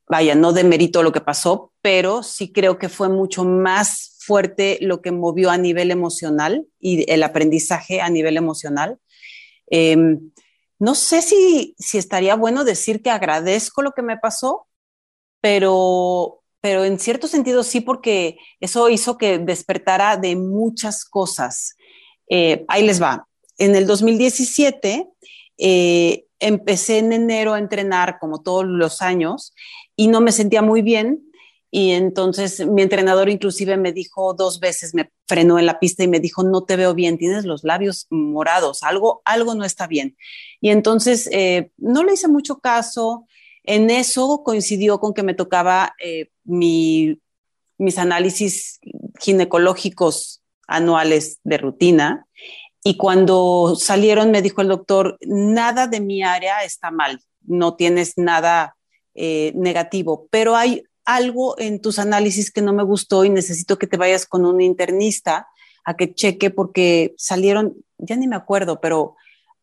[0.07, 5.01] vaya, no demerito lo que pasó, pero sí creo que fue mucho más fuerte lo
[5.01, 8.99] que movió a nivel emocional y el aprendizaje a nivel emocional.
[9.67, 10.31] Em,
[10.79, 14.67] no sé si, si estaría bueno decir que agradezco lo que me pasó,
[15.41, 21.75] pero pero en cierto sentido sí, porque eso hizo que despertara de muchas cosas.
[22.29, 23.27] Eh, ahí les va.
[23.57, 25.07] En el 2017
[25.57, 29.53] eh, empecé en enero a entrenar como todos los años
[29.95, 31.23] y no me sentía muy bien.
[31.73, 36.07] Y entonces mi entrenador inclusive me dijo dos veces, me frenó en la pista y
[36.07, 40.17] me dijo, no te veo bien, tienes los labios morados, algo, algo no está bien.
[40.59, 43.25] Y entonces eh, no le hice mucho caso,
[43.63, 47.17] en eso coincidió con que me tocaba eh, mis
[47.97, 48.79] análisis
[49.19, 52.27] ginecológicos anuales de rutina
[52.83, 58.17] y cuando salieron me dijo el doctor, nada de mi área está mal, no tienes
[58.17, 58.75] nada
[59.13, 63.87] eh, negativo, pero hay algo en tus análisis que no me gustó y necesito que
[63.87, 65.47] te vayas con un internista
[65.83, 69.15] a que cheque porque salieron, ya ni me acuerdo, pero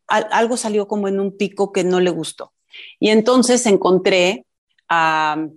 [0.07, 2.53] algo salió como en un pico que no le gustó.
[2.99, 4.45] Y entonces encontré
[4.87, 5.47] a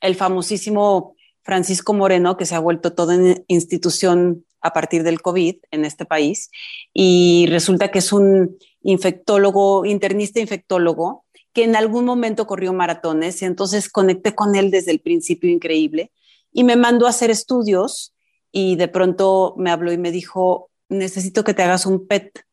[0.00, 3.16] el famosísimo Francisco Moreno, que se ha vuelto toda
[3.48, 6.50] institución a partir del COVID en este país,
[6.92, 13.42] y resulta que es un infectólogo, internista infectólogo, que en algún momento corrió maratones.
[13.42, 16.10] Y entonces conecté con él desde el principio increíble.
[16.52, 18.14] Y me mandó a hacer estudios
[18.50, 22.44] y de pronto me habló y me dijo, necesito que te hagas un PET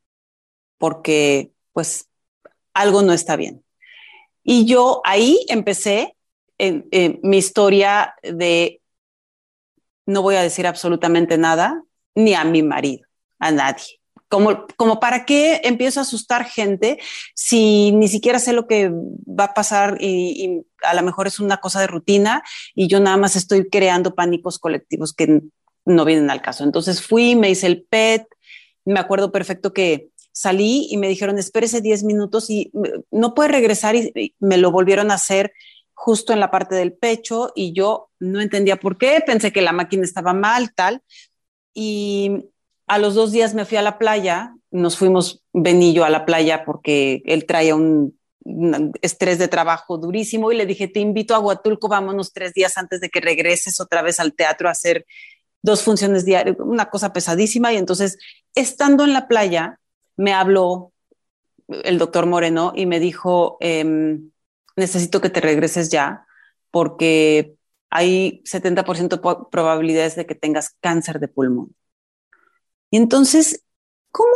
[0.78, 2.08] porque pues
[2.74, 3.64] algo no está bien.
[4.52, 6.16] Y yo ahí empecé
[6.58, 8.82] mi historia de
[10.08, 11.84] no voy a decir absolutamente nada,
[12.16, 13.06] ni a mi marido,
[13.38, 14.00] a nadie.
[14.28, 16.98] Como, como para qué empiezo a asustar gente
[17.36, 21.58] si ni siquiera sé lo que va a pasar y, a lo mejor es una
[21.58, 22.42] cosa de rutina
[22.74, 25.44] y yo nada más estoy creando pánicos colectivos que
[25.86, 26.64] no vienen al caso.
[26.64, 28.26] Entonces fui, me hice el PET,
[28.84, 32.72] me acuerdo perfecto que salí y me dijeron, espérese 10 minutos y
[33.12, 35.54] no puede regresar y me lo volvieron a hacer
[35.94, 39.74] justo en la parte del pecho y yo no entendía por qué, pensé que la
[39.74, 41.02] máquina estaba mal, tal.
[41.74, 42.46] Y
[42.88, 46.64] a los dos días me fui a la playa, nos fuimos Benillo a la playa
[46.66, 48.18] porque él traía un,
[49.02, 53.02] estrés de trabajo durísimo y le dije, te invito a Huatulco, vámonos tres días antes
[53.02, 55.06] de que regreses otra vez al teatro a hacer
[55.62, 57.74] dos funciones diarias, una cosa pesadísima.
[57.74, 58.18] Y entonces,
[58.56, 59.79] estando en la playa,
[60.20, 60.92] me habló
[61.70, 64.32] el doctor Moreno y me dijo, em,
[64.76, 66.26] necesito que te regreses ya
[66.72, 67.56] porque
[67.90, 71.74] hay 70% de probabilidades de que tengas cáncer de pulmón.
[72.92, 73.64] Y entonces,
[74.12, 74.36] ¿cómo,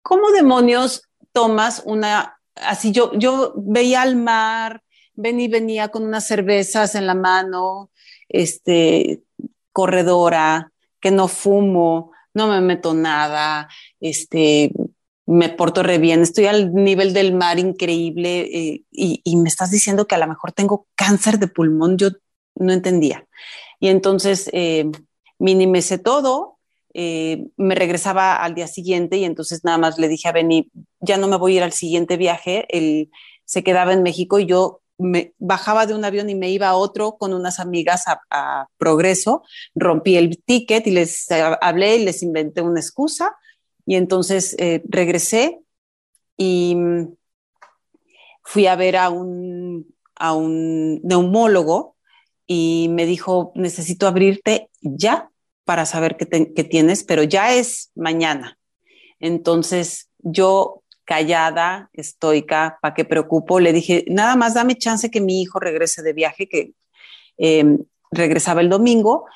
[0.00, 6.26] cómo demonios tomas una, así yo, yo veía al mar, ven y venía con unas
[6.26, 7.90] cervezas en la mano,
[8.30, 9.24] este,
[9.72, 13.68] corredora, que no fumo, no me meto nada,
[14.00, 14.72] este,
[15.26, 19.70] me porto re bien, estoy al nivel del mar increíble eh, y, y, me estás
[19.70, 22.08] diciendo que a lo mejor tengo cáncer de pulmón, yo
[22.56, 23.26] no entendía.
[23.78, 24.90] Y entonces eh,
[25.38, 26.58] minimicé todo,
[26.92, 31.16] eh, me regresaba al día siguiente y entonces nada más le dije a Benny, ya
[31.16, 33.10] no me voy a ir al siguiente viaje, él
[33.44, 36.76] se quedaba en México y yo me bajaba de un avión y me iba a
[36.76, 39.42] otro con unas amigas a, Progreso,
[39.74, 41.26] rompí el ticket y les
[41.60, 43.34] hablé y les inventé una excusa
[43.90, 45.58] y entonces eh, regresé
[46.36, 47.16] y mm,
[48.44, 51.96] fui a ver a un, a un neumólogo
[52.46, 55.32] y me dijo, necesito abrirte ya
[55.64, 58.60] para saber qué, tienes, pero ya es mañana.
[59.18, 63.58] Entonces yo callada, estoica, ¿para qué preocupo?
[63.58, 66.74] Le dije, nada más dame chance que mi hijo regrese de viaje, que
[67.38, 67.78] em,
[68.12, 69.26] regresaba el domingo,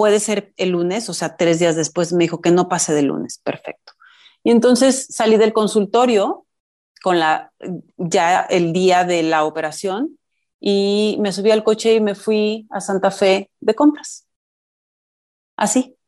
[0.00, 3.02] puede ser el lunes, o sea, tres días después me dijo que no pase de
[3.02, 3.92] lunes, perfecto.
[4.42, 6.46] Y entonces salí del consultorio
[7.02, 7.52] con la,
[7.98, 10.18] ya el día de la operación
[10.58, 14.26] y me subí al coche y me fui a Santa Fe de compras
[15.54, 15.98] así.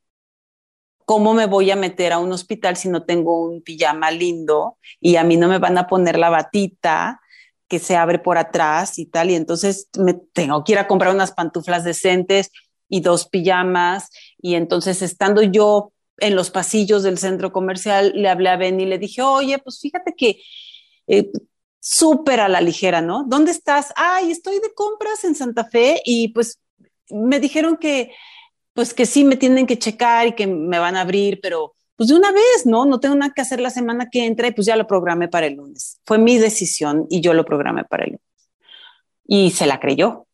[1.04, 5.16] ¿Cómo me voy a meter a un hospital si no tengo un pijama lindo y
[5.16, 7.20] a mí no me van a poner la batita
[7.68, 9.30] que se abre por atrás y tal?
[9.30, 12.50] Y entonces me tengo que ir comprar unas pantuflas decentes
[12.92, 14.10] y dos pijamas.
[14.40, 18.84] Y entonces estando yo en los pasillos del centro comercial, le hablé a Ben y
[18.84, 20.42] le dije, oye, pues fíjate que
[21.06, 21.30] eh,
[21.80, 23.24] súper a la ligera, ¿no?
[23.26, 23.94] ¿Dónde estás?
[23.96, 26.60] Ay, estoy de compras en Santa Fe y pues
[27.08, 28.12] me dijeron que
[28.74, 32.10] pues que sí me tienen que checar y que me van a abrir, pero pues
[32.10, 32.84] de una vez, ¿no?
[32.84, 35.46] No tengo nada que hacer la semana que entra y pues ya lo programé para
[35.46, 35.98] el lunes.
[36.04, 38.48] Fue mi decisión y yo lo programé para el lunes.
[39.26, 40.26] Y se la creyó.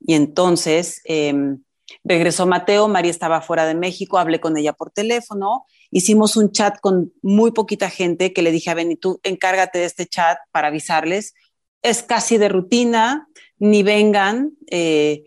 [0.00, 1.62] Y entonces em,
[2.04, 6.78] regresó Mateo, María estaba fuera de México, hablé con ella por teléfono, hicimos un chat
[6.80, 10.68] con muy poquita gente que le dije a Benny, tú encárgate de este chat para
[10.68, 11.34] avisarles.
[11.82, 13.28] Es casi de rutina,
[13.58, 14.52] ni vengan.
[14.70, 15.24] Eh,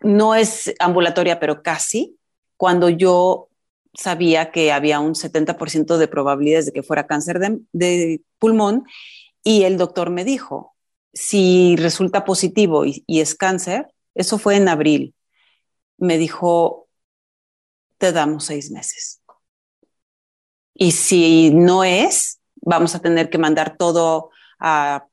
[0.00, 2.18] no es ambulatoria, pero casi,
[2.56, 3.48] cuando yo
[3.94, 7.38] sabía que había un 70% de probabilidades de que fuera cáncer
[7.72, 8.84] de, pulmón
[9.44, 10.74] y el doctor me dijo,
[11.12, 15.14] si resulta positivo y, es cáncer, eso fue en abril,
[16.02, 16.88] me dijo,
[17.98, 19.22] te damos seis meses.
[20.74, 25.06] Y si no es, vamos a tener que mandar todo a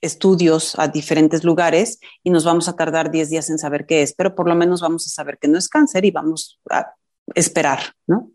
[0.00, 4.14] estudios a diferentes lugares y nos vamos a tardar 10 días en saber qué es,
[4.14, 6.94] pero por lo menos vamos a saber que no es cáncer y vamos a
[7.34, 8.30] esperar, ¿no?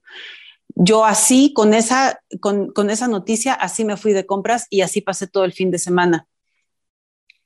[0.81, 5.01] yo así, con esa, con, con esa noticia, así me fui de compras y así
[5.01, 6.27] pasé todo el fin de semana,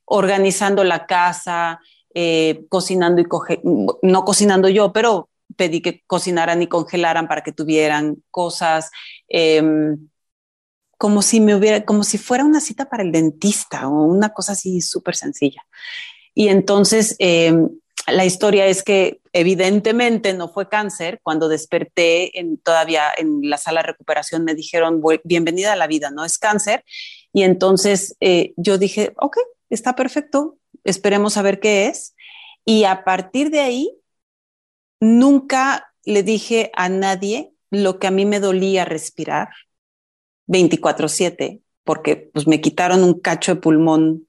[0.05, 1.79] organizando la casa,
[2.13, 3.25] eh, cocinando y
[4.01, 8.89] no cocinando yo, pero pedí que cocinaran y congelaran para que tuvieran cosas,
[9.27, 10.09] em,
[10.97, 14.53] como si me hubiera, como si fuera una cita para el dentista o una cosa
[14.53, 15.65] así súper sencilla.
[16.33, 17.69] Y entonces em,
[18.07, 21.19] la historia es que evidentemente no fue cáncer.
[21.23, 26.11] Cuando desperté en, todavía en la sala de recuperación me dijeron bienvenida a la vida,
[26.11, 26.83] no es cáncer.
[27.31, 29.37] Y entonces eh, yo dije, ok,
[29.73, 32.15] está perfecto, esperemos a ver qué es.
[32.65, 33.97] Y a partir de ahí,
[34.99, 39.49] nunca le dije a nadie lo que a mí me dolía respirar
[40.47, 44.27] 24/7, porque pues me quitaron un cacho de pulmón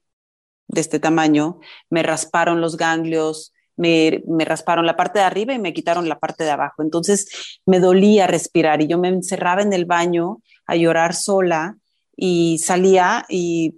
[0.67, 5.59] de este tamaño, me rasparon los ganglios, me, me, rasparon la parte de arriba y
[5.59, 6.81] me quitaron la parte de abajo.
[6.81, 11.77] Entonces me dolía respirar y yo me encerraba en el baño a llorar sola
[12.15, 13.75] y salía y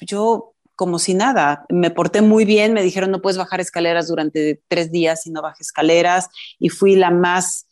[0.00, 1.64] yo como si nada.
[1.68, 5.42] Me porté muy bien, me dijeron no puedes bajar escaleras durante tres días y no
[5.42, 7.66] bajé escaleras y fui la más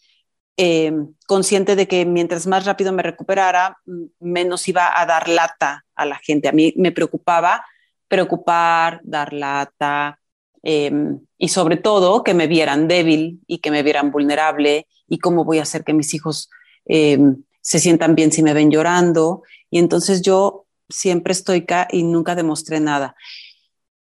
[0.57, 0.93] eh,
[1.27, 3.79] consciente de que mientras más rápido me recuperara,
[4.21, 6.49] menos iba a dar lata a la gente.
[6.49, 7.65] A mí me preocupaba
[8.07, 10.19] preocupar, dar lata
[10.63, 15.45] em, y sobre todo que me vieran débil y que me vieran vulnerable y cómo
[15.45, 16.51] voy a hacer que mis hijos
[16.85, 19.43] em, se sientan bien si me ven llorando.
[19.71, 20.62] Y entonces yo
[20.93, 23.17] siempre estoica y nunca demostré nada.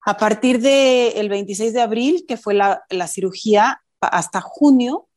[0.06, 5.08] A partir del 26 de abril, que fue la, la cirugía, hasta junio,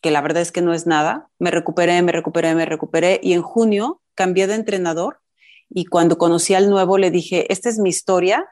[0.00, 3.34] que la verdad es que no es nada, me recuperé, me recuperé, me recuperé y
[3.34, 5.20] en junio cambié de entrenador
[5.70, 8.46] y cuando conocí al nuevo le dije, esta es mi historia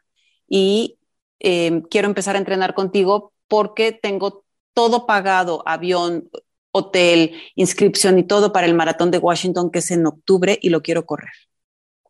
[0.49, 0.99] y
[1.41, 4.45] em, quiero empezar a entrenar contigo porque tengo
[4.75, 6.31] todo pagado, avión,
[6.71, 10.83] hotel, inscripción y todo para el maratón de Washington que es en octubre y lo
[10.83, 11.33] quiero correr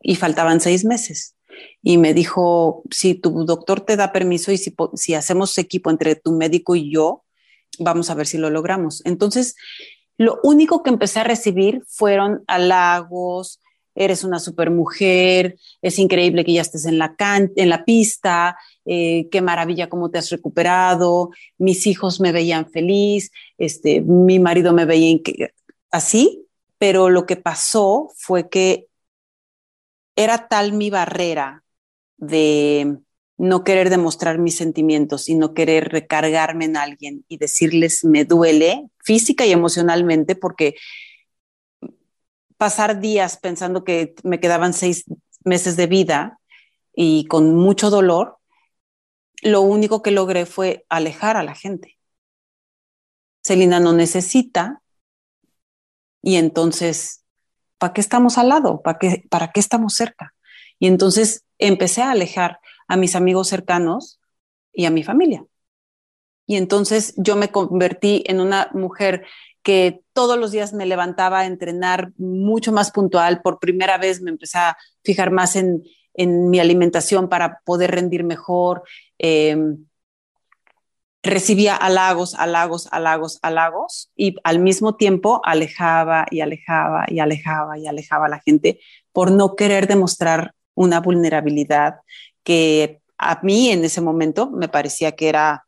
[0.02, 1.36] y faltaban seis meses.
[1.82, 6.14] Y me dijo, si tu doctor te da permiso y si, si hacemos equipo entre
[6.14, 7.24] tu médico y yo,
[7.78, 9.02] vamos a ver si lo logramos.
[9.04, 9.56] Entonces,
[10.16, 13.60] lo único que empecé a recibir fueron halagos,
[13.94, 19.28] eres una super mujer, es increíble que ya estés en la, en la pista, eh,
[19.30, 24.84] qué maravilla cómo te has recuperado, mis hijos me veían feliz, este, mi marido me
[24.84, 25.18] veía
[25.90, 26.46] así,
[26.78, 28.86] pero lo que pasó fue que
[30.22, 31.64] era tal mi barrera
[32.16, 32.98] de
[33.38, 38.90] no querer demostrar mis sentimientos y no querer recargarme en alguien y decirles me duele
[39.02, 40.74] física y emocionalmente porque
[42.58, 45.06] pasar días pensando que me quedaban seis
[45.42, 46.38] meses de vida
[46.94, 48.36] y con mucho dolor,
[49.40, 51.96] lo único que logré fue alejar a la gente.
[53.42, 54.82] Celina no necesita
[56.20, 57.24] y entonces
[57.80, 58.82] ¿para qué estamos al lado?
[58.82, 60.34] ¿Para qué, ¿Para qué estamos cerca?
[60.78, 64.20] Y entonces empecé a alejar a mis amigos cercanos
[64.72, 65.44] y a mi familia.
[66.46, 69.24] Y entonces yo me convertí en una mujer
[69.62, 73.40] que todos los días me levantaba a entrenar mucho más puntual.
[73.40, 78.24] Por primera vez me empecé a fijar más en, en mi alimentación para poder rendir
[78.24, 78.82] mejor.
[79.18, 79.56] Eh,
[81.22, 87.86] recibía halagos, halagos, halagos, halagos y al mismo tiempo alejaba y alejaba y alejaba y
[87.86, 88.80] alejaba a la gente
[89.12, 91.96] por no querer demostrar una vulnerabilidad
[92.42, 95.66] que a mí en ese momento me parecía que era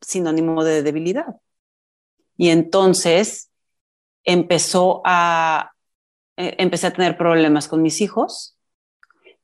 [0.00, 1.36] sinónimo de debilidad.
[2.36, 3.50] Y entonces
[4.24, 5.72] empezó a,
[6.36, 8.56] eh, empecé a tener problemas con mis hijos.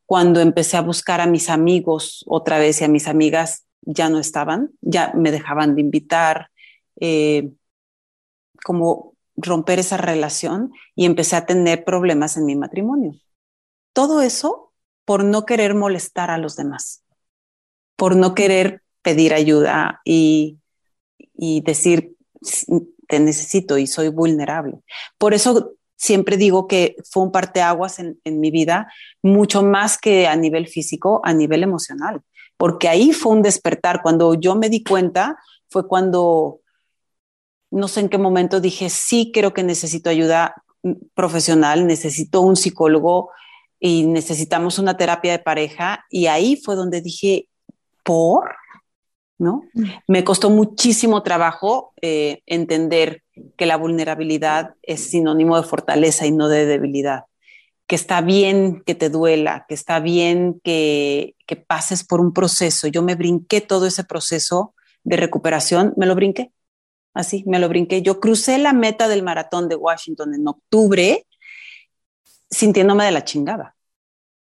[0.06, 4.18] Cuando empecé a buscar a mis amigos otra vez y a mis amigas, ya no
[4.18, 6.50] estaban, ya me dejaban de invitar,
[7.00, 7.50] eh,
[8.62, 13.12] como romper esa relación y empecé a tener problemas en mi matrimonio.
[13.92, 14.72] Todo eso
[15.04, 17.04] por no querer molestar a los demás,
[17.96, 20.58] por no querer pedir ayuda y,
[21.34, 22.16] y decir,
[23.06, 24.80] te necesito y soy vulnerable.
[25.18, 28.90] Por eso siempre digo que fue un parteaguas en, en mi vida,
[29.22, 32.22] mucho más que a nivel físico, a nivel emocional
[32.56, 34.02] porque ahí fue un despertar.
[34.02, 35.38] Cuando yo me di cuenta,
[35.68, 36.60] fue cuando,
[37.70, 40.54] no sé en qué momento dije, sí, creo que necesito ayuda
[41.14, 43.30] profesional, necesito un psicólogo
[43.80, 46.04] y necesitamos una terapia de pareja.
[46.10, 47.48] Y ahí fue donde dije,
[48.02, 48.54] ¿por?
[49.38, 49.62] ¿No?
[49.74, 49.84] Mm.
[50.06, 53.22] Me costó muchísimo trabajo eh, entender
[53.56, 57.24] que la vulnerabilidad es sinónimo de fortaleza y no de debilidad
[57.94, 62.88] que está bien que te duela, que está bien que, que pases por un proceso.
[62.88, 64.74] Yo me brinqué todo ese proceso
[65.04, 66.50] de recuperación, me lo brinqué.
[67.12, 68.02] así, me lo brinqué.
[68.02, 71.24] Yo crucé la meta del maratón de Washington en octubre
[72.50, 73.76] sintiéndome de la chingada.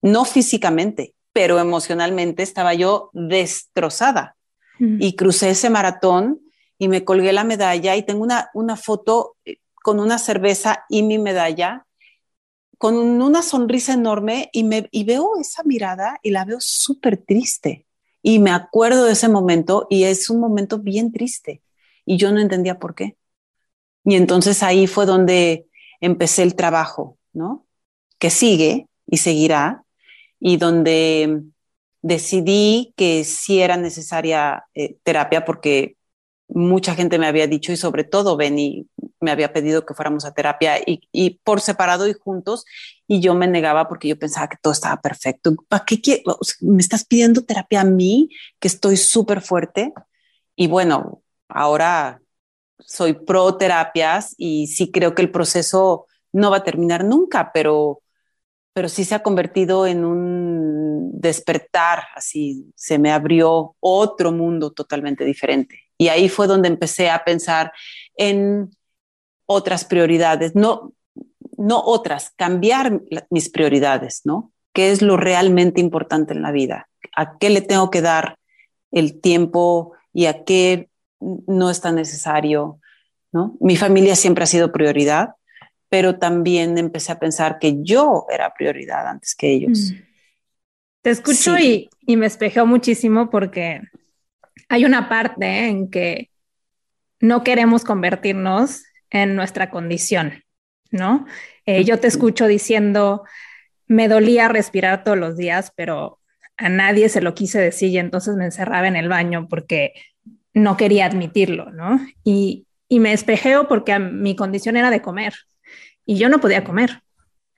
[0.02, 4.36] No físicamente, pero emocionalmente estaba yo destrozada.
[4.78, 6.42] Y crucé ese maratón
[6.78, 11.04] y me colgué la medalla y tengo una, una foto eh, con una cerveza y
[11.04, 11.87] mi medalla
[12.78, 17.86] con una sonrisa enorme y, me, y veo esa mirada y la veo súper triste.
[18.22, 21.62] Y me acuerdo de ese momento y es un momento bien triste.
[22.06, 23.18] Y yo no entendía por qué.
[24.04, 25.68] Y entonces ahí fue donde
[26.00, 27.66] empecé el trabajo, ¿no?
[28.20, 29.84] Que sigue y seguirá.
[30.40, 31.44] Y donde
[32.02, 35.97] decidí que sí era necesaria eh, terapia porque
[36.48, 38.88] mucha gente me había dicho y sobre todo Benny
[39.20, 42.66] me había pedido que fuéramos a terapia y, por separado y juntos
[43.08, 45.56] y yo me negaba porque yo pensaba que todo estaba perfecto.
[45.68, 46.24] ¿Para qué
[46.62, 48.30] me estás pidiendo terapia a mí
[48.60, 49.94] que estoy súper fuerte?
[50.56, 52.22] Y bueno, ahora
[52.80, 58.02] soy pro terapias y sí creo que el proceso no va a terminar nunca, pero
[58.74, 65.26] pero sí se ha convertido en un despertar, así se me abrió otro mundo totalmente
[65.26, 65.87] diferente.
[65.98, 67.72] Y ahí fue donde empecé a pensar
[68.16, 68.72] en
[69.46, 70.94] otras prioridades, no,
[71.58, 74.52] no otras, cambiar mis prioridades, ¿no?
[74.74, 76.88] ¿Qué es lo realmente importante en la vida?
[77.16, 78.38] ¿A qué le tengo que dar
[78.92, 80.90] el tiempo y a qué
[81.20, 82.80] no es tan necesario?
[83.32, 83.58] ¿no?
[83.60, 85.30] Mi familia siempre ha sido prioridad,
[85.90, 89.94] pero también empecé a pensar que yo era prioridad antes que ellos.
[89.94, 90.08] Mm.
[91.02, 93.82] Te escucho y, y, me espejeo muchísimo porque
[94.70, 96.30] hay una parte en que
[97.20, 100.44] no queremos convertirnos en nuestra condición,
[100.92, 101.26] ¿no?
[101.66, 103.24] Eh, yo te escucho diciendo,
[103.88, 106.20] me dolía respirar todos los días, pero
[106.58, 109.94] a nadie se lo quise decir y entonces me encerraba en el baño porque
[110.54, 112.00] no quería admitirlo, ¿no?
[112.24, 115.34] Y, y me espejeo porque mi condición era de comer
[116.06, 117.02] y yo no podía comer,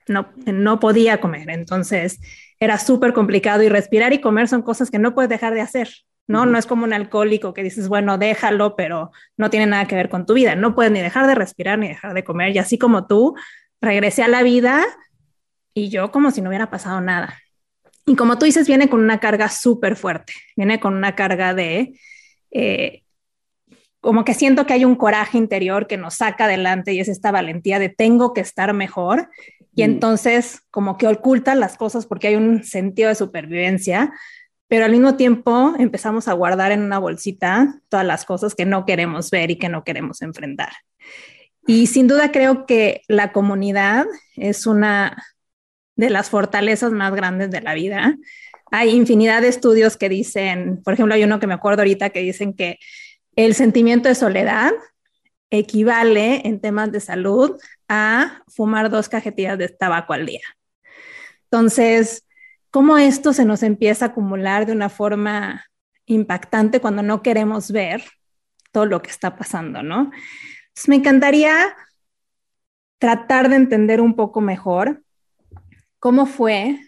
[0.06, 2.20] no, no podía comer, entonces
[2.58, 5.88] era súper complicado y respirar y comer son cosas que no puedes dejar de hacer,
[6.30, 6.46] ¿no?
[6.46, 10.08] No es como un alcohólico que dices, bueno, déjalo, pero no tiene nada que ver
[10.08, 10.54] con tu vida.
[10.54, 12.54] No puedes ni dejar de respirar ni dejar de comer.
[12.54, 13.34] Y así como tú,
[13.80, 14.84] regresé a la vida
[15.74, 17.36] y yo como si no hubiera pasado nada.
[18.06, 21.98] Y como tú dices, viene con una carga súper fuerte, viene con una carga de,
[22.52, 23.02] eh,
[24.00, 27.32] como que siento que hay un coraje interior que nos saca adelante y es esta
[27.32, 29.30] valentía de tengo que estar mejor.
[29.74, 34.12] Y entonces como que oculta las cosas porque hay un sentido de supervivencia,
[34.70, 38.86] pero al mismo tiempo empezamos a guardar en una bolsita todas las cosas que no
[38.86, 40.70] queremos ver y que no queremos enfrentar.
[41.66, 44.06] Y sin duda creo que la comunidad
[44.36, 45.24] es una
[45.96, 48.16] de las fortalezas más grandes de la vida.
[48.70, 52.20] Hay infinidad de estudios que dicen, por ejemplo, hay uno que me acuerdo ahorita que
[52.20, 52.78] dicen que
[53.34, 54.70] el sentimiento de soledad
[55.50, 57.58] equivale en temas de salud
[57.88, 60.42] a fumar dos cajetillas de tabaco al día.
[61.50, 62.24] Entonces,
[62.70, 65.64] cómo esto se nos empieza a acumular de una forma
[66.06, 68.02] impactante cuando no queremos ver
[68.72, 70.10] todo lo que está pasando, ¿no?
[70.86, 71.74] Me encantaría
[72.98, 75.02] tratar de entender un poco mejor
[75.98, 76.78] cómo fue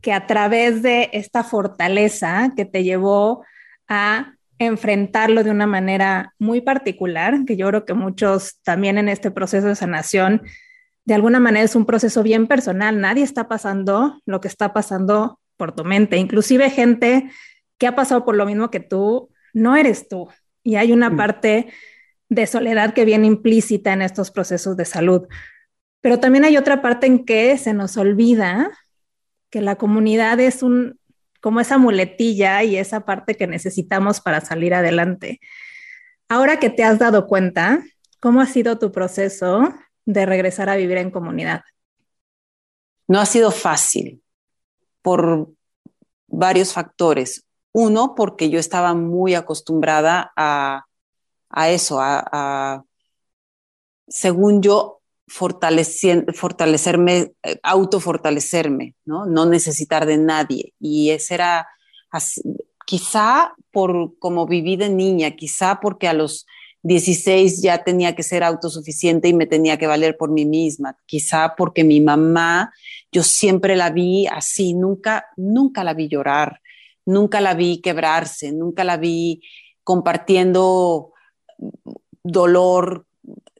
[0.00, 3.44] que a través de esta fortaleza que te llevó
[3.88, 9.30] a enfrentarlo de una manera muy particular, que yo creo que muchos también en este
[9.30, 10.42] proceso de sanación
[11.04, 13.00] de alguna manera es un proceso bien personal.
[13.00, 16.16] Nadie está pasando lo que está pasando por tu mente.
[16.16, 17.30] Inclusive gente
[17.78, 20.28] que ha pasado por lo mismo que tú, no eres tú.
[20.62, 21.16] Y hay una mm.
[21.16, 21.72] parte
[22.28, 25.26] de soledad que viene implícita en estos procesos de salud.
[26.00, 28.70] Pero también hay otra parte en que se nos olvida
[29.50, 30.98] que la comunidad es un
[31.40, 35.40] como esa muletilla y esa parte que necesitamos para salir adelante.
[36.28, 37.82] Ahora que te has dado cuenta,
[38.20, 39.74] ¿cómo ha sido tu proceso
[40.04, 41.62] de regresar a vivir en comunidad?
[43.08, 44.22] No ha sido fácil
[45.02, 45.48] por
[46.28, 47.44] varios factores.
[47.72, 50.84] Uno, porque yo estaba muy acostumbrada a,
[51.68, 52.84] eso, a,
[54.08, 59.26] según yo, fortalecerme, eh, autofortalecerme, ¿no?
[59.26, 60.74] no necesitar de nadie.
[60.78, 61.68] Y ese era,
[62.84, 66.46] quizá por como viví de niña, quizá porque a los
[66.82, 70.98] 16 ya tenía que ser autosuficiente y me tenía que valer por mí misma.
[71.06, 72.72] Quizá porque mi mamá,
[73.12, 76.60] yo siempre la vi así, nunca, nunca la vi llorar,
[77.06, 79.42] nunca la vi quebrarse, nunca la vi
[79.84, 81.12] compartiendo
[82.22, 83.06] dolor,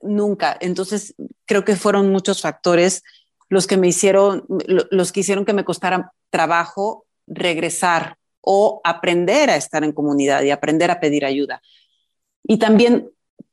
[0.03, 0.57] nunca.
[0.61, 1.15] Entonces,
[1.47, 3.03] creo que fueron muchos factores
[3.49, 9.57] los que me hicieron, los que hicieron que me costara trabajo regresar o aprender a
[9.57, 11.63] estar en comunidad y aprender a pedir ayuda.
[12.45, 13.11] Y también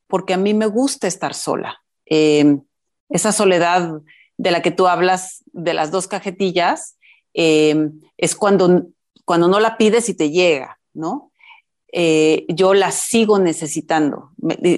[0.07, 1.81] porque a mí me gusta estar sola.
[2.05, 2.57] Eh,
[3.09, 4.01] esa soledad
[4.37, 6.97] de la que tú hablas, de las dos cajetillas,
[7.33, 8.87] eh, es cuando,
[9.25, 11.31] cuando no la pides y te llega, ¿no?
[11.91, 14.29] Eh, yo la sigo necesitando,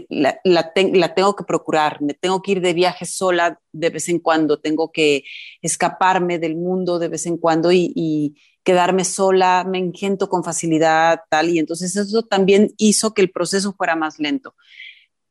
[0.07, 4.19] la, la, tengo que procurar, me tengo que ir de viaje sola de vez en
[4.19, 5.25] cuando, tengo que
[5.61, 11.49] escaparme del mundo de vez en cuando y, quedarme sola, me engento con facilidad, tal,
[11.49, 14.55] y entonces eso también hizo que el proceso fuera más lento.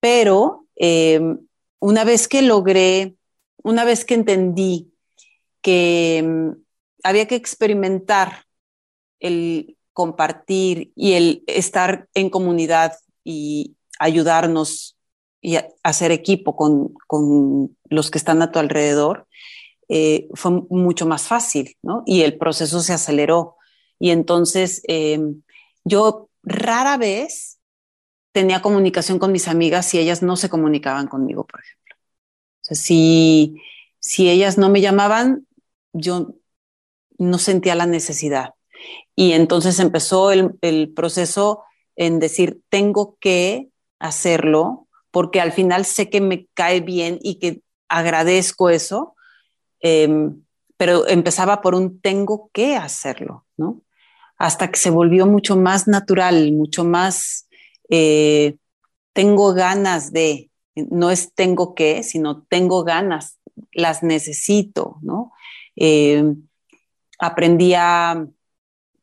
[0.01, 1.39] Pero em,
[1.79, 3.17] una vez que logré,
[3.63, 4.93] una vez que entendí
[5.63, 6.57] que em,
[7.03, 8.45] había que experimentar
[9.21, 14.97] el compartir y el estar en comunidad y ayudarnos
[15.43, 19.27] y hacer equipo con, con los que están a tu alrededor,
[19.91, 22.05] eh, fue mucho más fácil, ¿no?
[22.07, 23.57] Y el proceso se aceleró.
[23.99, 25.43] Y entonces em,
[25.85, 27.59] yo rara vez
[28.33, 31.97] tenía comunicación con mis amigas si ellas no se comunicaban conmigo, por ejemplo.
[31.97, 33.57] O sea, si,
[33.99, 35.47] si ellas no me llamaban,
[35.93, 36.35] yo
[37.19, 38.55] no sentía la necesidad.
[39.17, 41.65] Y entonces empezó el, proceso
[41.97, 47.63] en decir, tengo que hacerlo porque al final sé que me cae bien y que
[47.89, 49.17] agradezco eso,
[49.81, 50.43] em,
[50.77, 53.83] pero empezaba por un tengo que hacerlo, ¿no?
[54.39, 57.49] Hasta que se volvió mucho más natural, mucho más,
[57.91, 58.57] eh,
[59.13, 63.39] tengo ganas de, no es tengo que, sino tengo ganas,
[63.73, 65.33] las necesito, ¿no?
[65.77, 66.49] Em,
[67.19, 68.27] aprendí a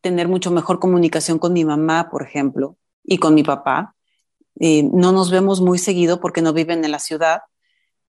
[0.01, 3.95] tener mucho mejor comunicación con mi mamá, por ejemplo, y con mi papá.
[4.59, 7.41] Eh, no nos vemos muy seguido porque no viven en la ciudad,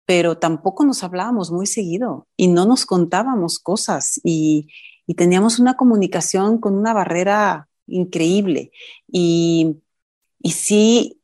[0.09, 4.69] pero tampoco nos hablábamos muy seguido y no nos contábamos cosas y,
[5.07, 8.73] y teníamos una comunicación con una barrera increíble.
[9.07, 9.83] Y,
[10.41, 11.21] y sí,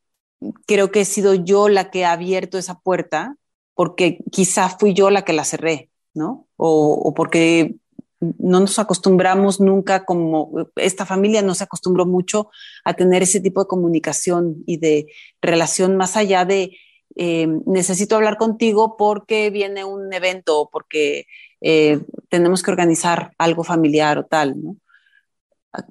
[0.66, 3.39] creo que he sido yo la que ha abierto esa puerta
[3.72, 6.47] porque quizá fui yo la que la cerré, ¿no?
[6.59, 7.76] O, o porque
[8.20, 12.51] no nos acostumbramos nunca como esta familia no se acostumbró mucho
[12.85, 15.07] a tener ese tipo de comunicación y de
[15.41, 16.76] relación más allá de
[17.16, 21.26] eh, necesito hablar contigo porque viene un evento porque
[21.61, 24.57] eh, tenemos que organizar algo familiar o tal.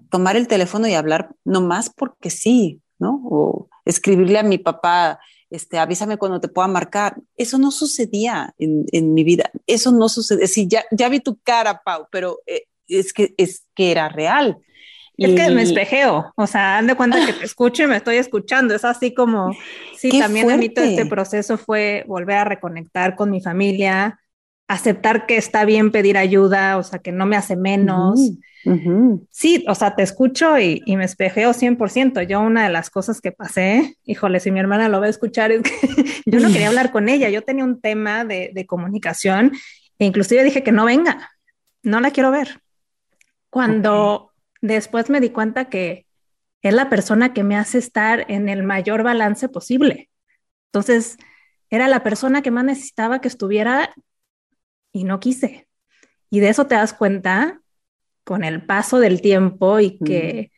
[0.09, 3.21] Tomar el teléfono y hablar nomás porque sí, ¿no?
[3.25, 7.15] O escribirle a mi papá, este, avísame cuando te pueda marcar.
[7.37, 9.51] Eso no sucedía en, mi vida.
[9.67, 10.47] Eso no sucede.
[10.47, 14.57] Sí, ya, ya vi tu cara, Pau, pero eh, es, que, es que era real.
[15.17, 18.73] Es que me espejeo, o sea, de cuenta que te escucho y me estoy escuchando.
[18.73, 19.55] Es así como,
[19.95, 24.19] sí, también a mí todo este proceso fue volver a reconectar con mi familia,
[24.67, 28.19] aceptar que está bien pedir ayuda, o sea, que no me hace menos.
[29.29, 32.23] Sí, o sea, te escucho y, me espejeo 100%.
[32.23, 35.51] Yo una de las cosas que pasé, híjole, si mi hermana lo va a escuchar,
[35.51, 35.71] es que
[36.25, 37.29] yo no quería hablar con ella.
[37.29, 39.51] Yo tenía un tema de, comunicación
[39.99, 41.29] e inclusive dije que no venga,
[41.83, 42.61] no la quiero ver.
[43.49, 44.32] Cuando
[44.63, 46.07] después me di cuenta que
[46.61, 50.09] es la persona que me hace estar en el mayor balance posible.
[50.67, 51.17] Entonces,
[51.69, 53.93] era la persona que más necesitaba que estuviera
[54.93, 55.67] y no quise.
[56.29, 57.61] Y de eso te das cuenta
[58.23, 60.53] con el paso del tiempo y que,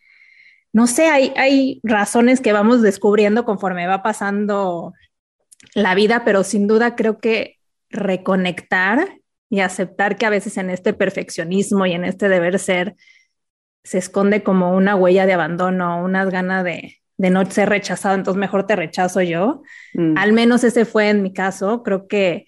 [0.72, 4.94] no sé, hay, hay razones que vamos descubriendo conforme va pasando
[5.74, 7.58] la vida, pero sin duda creo que
[7.90, 9.18] reconectar
[9.50, 12.96] y aceptar que a veces en este perfeccionismo y en este deber ser
[13.86, 18.40] se esconde como una huella de abandono, unas ganas de, de no ser rechazado, entonces
[18.40, 19.62] mejor te rechazo yo.
[19.94, 20.18] Mm.
[20.18, 21.84] Al menos ese fue en mi caso.
[21.84, 22.48] Creo que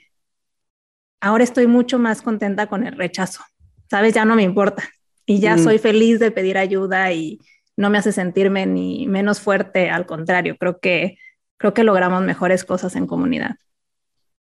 [1.22, 3.44] ahora estoy mucho más contenta con el rechazo.
[3.90, 4.84] Sabes, ya no me importa
[5.26, 7.40] y ya soy feliz de pedir ayuda y
[7.76, 11.18] no me hace sentirme ni menos fuerte, al contrario, creo que
[11.58, 13.56] creo que logramos mejores cosas en comunidad.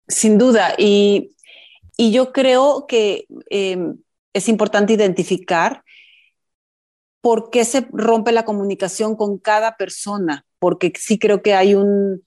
[0.09, 1.31] Sin duda, y,
[1.97, 3.99] yo creo que em,
[4.33, 5.84] es importante identificar
[7.25, 12.23] por qué se rompe la comunicación con cada persona, porque sí creo que hay un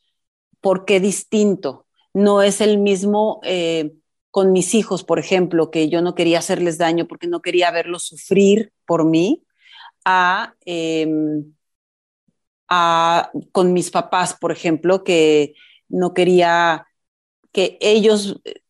[0.59, 1.85] porqué distinto.
[2.15, 3.93] No es el mismo eh,
[4.31, 8.07] con mis hijos, por ejemplo, que yo no quería hacerles daño porque no quería verlos
[8.07, 9.43] sufrir por mí,
[10.03, 11.53] a, em,
[13.51, 15.53] con mis papás, por ejemplo, que
[15.89, 16.87] no quería
[17.51, 18.61] que ellos eh,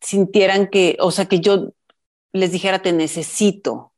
[0.00, 1.74] sintieran que, o sea, que yo
[2.32, 3.92] les dijera te necesito,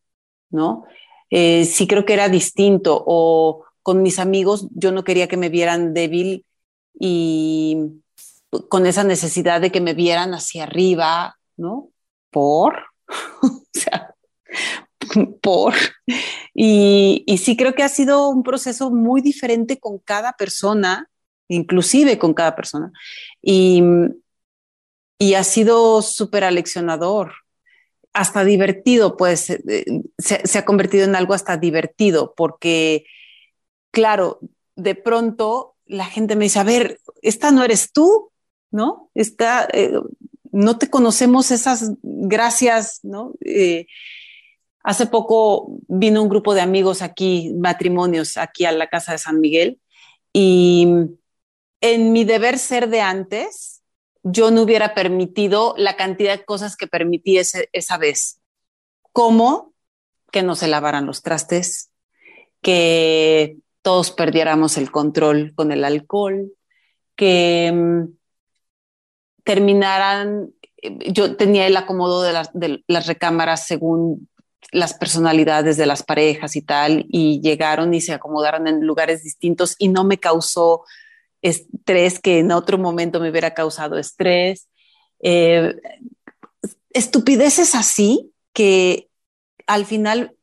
[0.51, 0.85] ¿no?
[1.31, 3.03] Eh, sí creo que era distinto.
[3.07, 6.45] O con mis amigos, yo no quería que me vieran débil
[6.99, 7.79] y
[8.69, 11.91] con esa necesidad de que me vieran hacia arriba, ¿no?
[12.31, 12.85] Por,
[13.43, 14.15] o sea,
[15.43, 15.75] por.
[16.55, 21.09] Y, y, sí creo que ha sido un proceso muy diferente con cada persona
[21.49, 22.93] inclusive con cada persona.
[23.43, 23.83] Y,
[25.19, 27.33] y ha sido súper aleccionador,
[28.19, 29.63] hasta divertido, pues se,
[30.19, 33.05] se, ha convertido en algo hasta divertido, porque,
[33.93, 34.41] claro,
[34.75, 38.33] de pronto la gente me dice, a ver, esta no eres tú,
[38.73, 39.11] ¿no?
[39.15, 39.93] Esta, eh,
[40.51, 43.35] no te conocemos esas gracias, ¿no?
[43.45, 43.87] Eh,
[44.83, 49.41] hace poco vino un grupo de amigos aquí, matrimonios, aquí a la casa de San
[49.41, 49.81] Miguel,
[50.33, 50.89] y
[51.81, 53.78] en mi deber ser de antes,
[54.23, 58.41] yo no hubiera permitido la cantidad de cosas que permití esa vez,
[59.13, 59.73] como
[60.31, 61.91] que no se lavaran los trastes,
[62.61, 66.53] que todos perdiéramos el control con el alcohol,
[67.17, 68.05] que mm,
[69.45, 70.53] terminaran,
[70.83, 74.29] eh, yo tenía el acomodo de de las recámaras según
[74.73, 79.75] las personalidades de las parejas y tal, y llegaron y se acomodaron en lugares distintos
[79.79, 80.85] y no me causó
[81.43, 84.69] estrés que en otro momento me hubiera causado estrés.
[85.21, 85.75] Eh,
[86.91, 89.09] estupideces así que
[89.67, 90.35] al final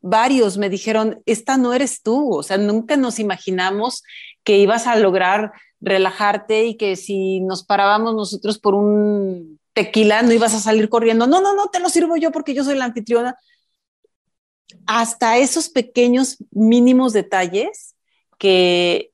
[0.00, 4.02] varios me dijeron, esta no eres tú, o sea, nunca nos imaginamos
[4.44, 10.32] que ibas a lograr relajarte y que si nos parábamos nosotros por un tequila no
[10.32, 12.84] ibas a salir corriendo, no, no, no, te lo sirvo yo porque yo soy la
[12.86, 13.36] anfitriona.
[14.86, 17.94] Hasta esos pequeños mínimos detalles
[18.38, 19.11] que,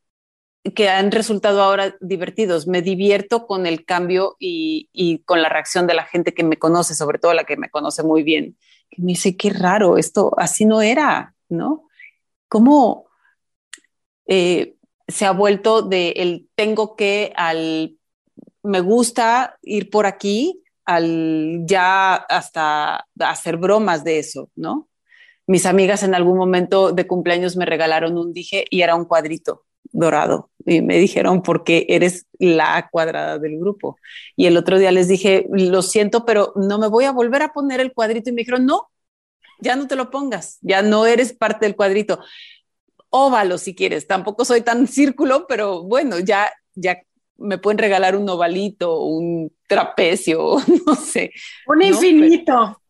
[0.75, 2.67] que han resultado ahora divertidos.
[2.67, 6.95] Me divierto con el cambio y, con la reacción de la gente que me conoce,
[6.95, 8.57] sobre todo la que me conoce muy bien
[8.97, 11.89] me dice, qué raro, esto así no era, ¿no?
[12.49, 13.07] ¿Cómo
[14.27, 17.97] eh, se ha vuelto de el tengo que al
[18.63, 24.89] me gusta ir por aquí, al ya hasta hacer bromas de eso, ¿no?
[25.47, 29.65] Mis amigas en algún momento de cumpleaños me regalaron un dije y era un cuadrito
[29.93, 33.99] dorado y me dijeron porque eres la cuadrada del grupo.
[34.37, 37.53] Y el otro día les dije, lo siento, pero no me voy a volver a
[37.53, 38.89] poner el cuadrito y me dijeron, no,
[39.61, 42.21] ya no te lo pongas, ya no eres parte del cuadrito.
[43.11, 46.99] Óvalo si quieres, tampoco soy tan círculo, pero bueno, ya, ya
[47.39, 51.33] me pueden regalar un ovalito, un trapecio, no sé.
[51.67, 52.83] Un infinito.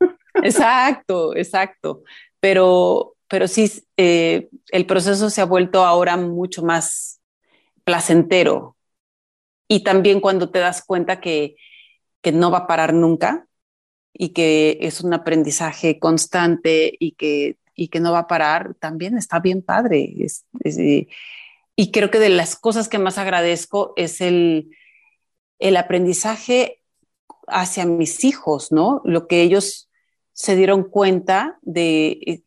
[0.42, 2.02] exacto, exacto.
[2.40, 7.20] Pero, pero sí, eh, el proceso se ha vuelto ahora mucho más
[7.84, 8.76] placentero.
[9.68, 11.56] Y también cuando te das cuenta que,
[12.22, 13.46] que no va a parar nunca
[14.12, 19.16] y que es un aprendizaje constante y que, y que no va a parar, también
[19.16, 20.10] está bien padre.
[21.76, 24.70] y creo que de las cosas que más agradezco es el,
[25.58, 26.82] el aprendizaje
[27.46, 29.02] hacia mis hijos, ¿no?
[29.04, 29.90] Lo que ellos
[30.32, 32.42] se dieron cuenta de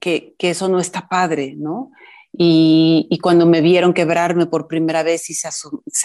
[0.00, 1.90] que, eso no está padre, ¿no?
[2.32, 5.48] Y, cuando me vieron quebrarme por primera vez y se,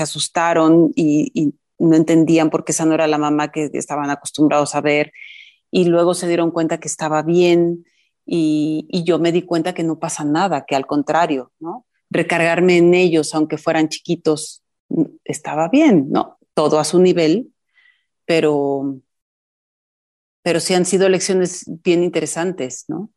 [0.03, 4.81] asustaron y, no entendían por qué esa no era la mamá que estaban acostumbrados a
[4.81, 5.11] ver,
[5.71, 7.85] y luego se dieron cuenta que estaba bien
[8.25, 11.87] y, y yo me di cuenta que no pasa nada, que al contrario, ¿no?
[12.09, 14.63] Recargarme en ellos, aunque fueran chiquitos,
[15.23, 16.37] estaba bien, ¿no?
[16.53, 17.51] Todo a su nivel,
[18.25, 18.99] pero,
[20.41, 23.09] pero sí han sido lecciones bien interesantes, ¿no?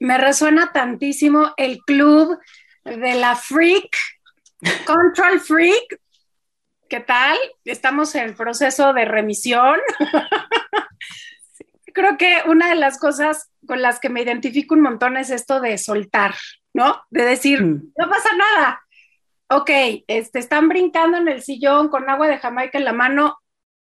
[0.00, 2.38] Me resuena tantísimo el club
[2.84, 3.96] de la Freak,
[4.86, 6.00] Control Freak.
[6.88, 7.36] ¿Qué tal?
[7.64, 9.76] Estamos en proceso de remisión.
[11.92, 15.60] Creo que una de las cosas con las que me identifico un montón es esto
[15.60, 16.34] de soltar,
[16.72, 17.02] ¿no?
[17.10, 17.92] De decir, mm.
[17.96, 18.82] no pasa nada.
[19.50, 19.70] Ok,
[20.06, 23.38] este, están brincando en el sillón con agua de Jamaica en la mano,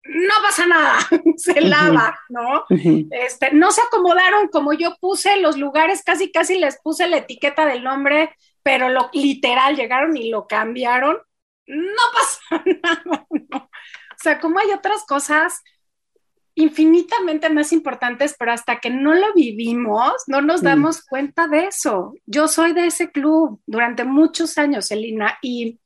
[0.03, 0.99] no pasa nada,
[1.37, 2.65] se lava, ¿no?
[3.11, 7.65] este, no se acomodaron como yo puse los lugares, casi casi les puse la etiqueta
[7.65, 11.17] del nombre, pero lo literal llegaron y lo cambiaron,
[11.67, 13.57] no pasa nada, ¿no?
[13.57, 15.61] O sea, como hay otras cosas
[16.55, 22.13] infinitamente más importantes, pero hasta que no lo vivimos, no nos damos cuenta de eso.
[22.25, 25.79] Yo soy de ese club durante muchos años, Elina, y,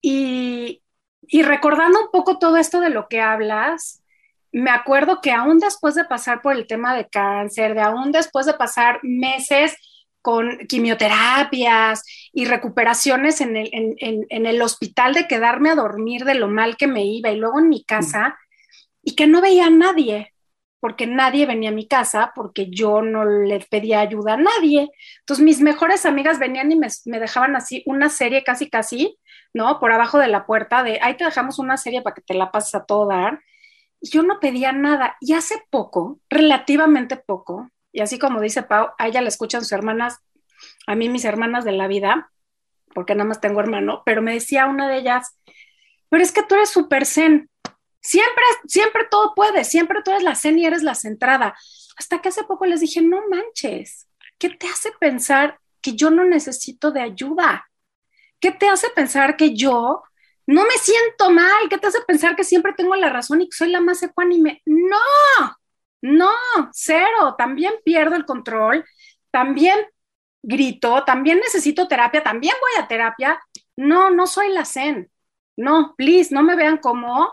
[0.00, 0.82] y,
[1.32, 4.02] y recordando un poco todo esto de lo que hablas,
[4.52, 8.44] me acuerdo que aún después de pasar por el tema de cáncer, de aún después
[8.44, 9.74] de pasar meses
[10.20, 12.04] con quimioterapias
[12.34, 17.30] y recuperaciones en el, hospital de quedarme a dormir de lo mal que me iba
[17.30, 18.38] y luego en mi casa
[19.02, 20.34] y que no veía a nadie,
[20.80, 24.90] porque nadie venía a mi casa, porque yo no le pedía ayuda a nadie.
[25.20, 29.18] Entonces mis mejores amigas venían y me dejaban así una serie casi casi
[29.54, 29.78] ¿no?
[29.80, 32.50] Por abajo de la puerta de, ahí te dejamos una serie para que te la
[32.50, 33.40] pases a todo dar.
[34.00, 35.16] yo no pedía nada.
[35.20, 39.72] Y hace poco, relativamente poco, y así como dice Pau, a ella le escuchan sus
[39.72, 40.18] hermanas,
[40.86, 42.32] a mí mis hermanas de la vida,
[42.94, 45.38] porque nada más tengo hermano, pero me decía una de ellas,
[46.08, 47.50] pero es que tú eres súper zen,
[48.00, 51.54] siempre, siempre todo puede, siempre tú eres la zen y eres la centrada.
[51.96, 56.24] Hasta que hace poco les dije, no manches, ¿qué te hace pensar que yo no
[56.24, 57.70] necesito de ayuda?
[58.42, 60.02] ¿Qué te hace pensar que yo
[60.48, 61.68] no me siento mal?
[61.70, 64.62] ¿Qué te hace pensar que siempre tengo la razón y que soy la más ecuánime?
[64.66, 64.98] No,
[66.02, 66.30] no,
[66.72, 67.36] cero.
[67.38, 68.84] También pierdo el control,
[69.30, 69.78] también
[70.42, 73.40] grito, también necesito terapia, también voy a terapia.
[73.76, 75.10] No, no soy la zen.
[75.56, 77.32] No, please, no me vean como,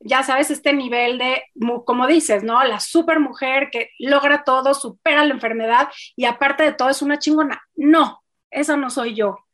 [0.00, 1.44] ya sabes, este nivel de,
[1.86, 2.62] como dices, ¿no?
[2.64, 7.18] La super mujer que logra todo, supera la enfermedad y aparte de todo es una
[7.18, 7.62] chingona.
[7.76, 9.45] No, eso no soy yo.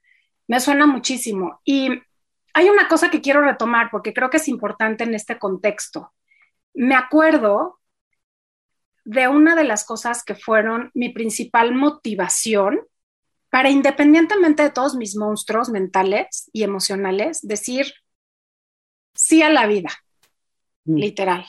[0.52, 1.62] Me suena muchísimo.
[1.64, 1.88] Y
[2.52, 6.12] hay una cosa que quiero retomar porque creo que es importante en este contexto.
[6.74, 7.80] Me acuerdo
[9.06, 12.80] de una de las cosas que fueron mi principal motivación
[13.48, 17.86] para, independientemente de todos mis monstruos mentales y emocionales, decir
[19.14, 19.88] sí a la vida,
[20.84, 20.96] mm.
[20.96, 21.46] literal.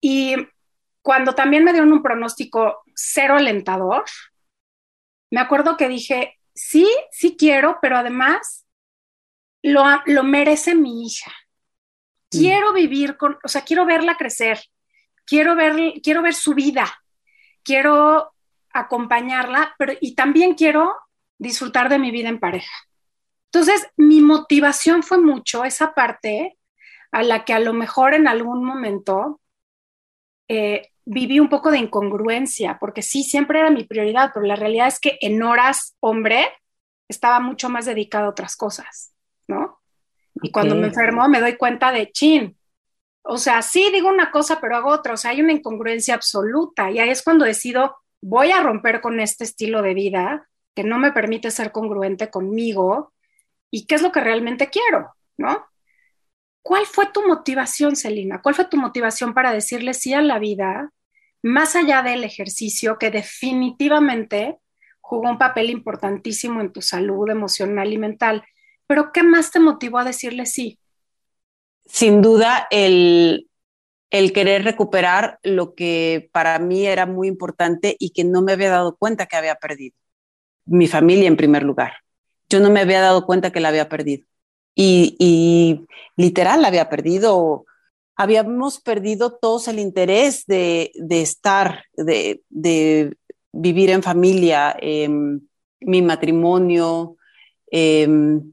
[0.00, 0.36] Y
[1.02, 4.04] cuando también me dieron un pronóstico cero alentador,
[5.30, 8.66] me acuerdo que dije, sí, sí quiero, pero además
[9.62, 11.30] lo, lo merece mi hija.
[12.32, 12.38] Mm.
[12.38, 14.60] Quiero vivir con, o sea, quiero verla crecer,
[15.24, 16.92] quiero ver, quiero ver su vida,
[17.62, 18.32] quiero
[18.72, 20.94] acompañarla, pero y también quiero
[21.38, 22.74] disfrutar de mi vida en pareja.
[23.46, 26.58] Entonces, mi motivación fue mucho esa parte
[27.10, 29.40] a la que a lo mejor en algún momento
[30.48, 34.88] eh, viví un poco de incongruencia, porque sí, siempre era mi prioridad, pero la realidad
[34.88, 36.46] es que en horas hombre
[37.08, 39.14] estaba mucho más dedicado a otras cosas,
[39.46, 39.80] ¿no?
[40.34, 42.56] Y cuando me enfermo me doy cuenta de, chin,
[43.22, 46.90] o sea, sí digo una cosa, pero hago otra, o sea, hay una incongruencia absoluta
[46.90, 50.98] y ahí es cuando decido, voy a romper con este estilo de vida que no
[50.98, 53.12] me permite ser congruente conmigo
[53.70, 55.66] y qué es lo que realmente quiero, ¿no?
[56.62, 58.40] ¿Cuál fue tu motivación, Celina?
[58.40, 60.92] ¿Cuál fue tu motivación para decirle sí a la vida,
[61.42, 64.58] más allá del ejercicio que definitivamente
[65.00, 68.44] jugó un papel importantísimo en tu salud emocional y mental?
[68.86, 70.78] Pero ¿qué más te motivó a decirle sí?
[71.86, 73.48] sin duda el,
[74.10, 78.96] querer recuperar lo que para mí era muy importante y que no me había dado
[78.96, 79.94] cuenta que había perdido.
[80.64, 81.92] Mi familia en primer lugar.
[82.48, 84.26] Yo no me había dado cuenta que la había perdido.
[84.74, 87.64] Y, literal la había perdido.
[88.16, 93.16] Habíamos perdido todos el interés de, estar, de,
[93.52, 95.40] vivir en familia, em,
[95.80, 97.16] mi matrimonio,
[97.70, 98.52] em,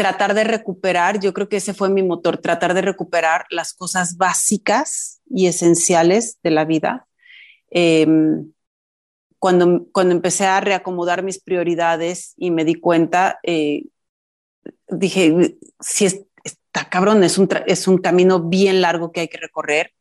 [0.00, 4.16] tratar de recuperar, yo creo que ese fue mi motor, tratar de recuperar las cosas
[4.16, 7.06] básicas y esenciales de la vida.
[7.70, 8.50] Em,
[9.38, 13.84] cuando, cuando empecé a reacomodar mis prioridades y me di cuenta, eh,
[14.90, 19.92] dije, si está cabrón, es un, es un camino bien largo que hay que recorrer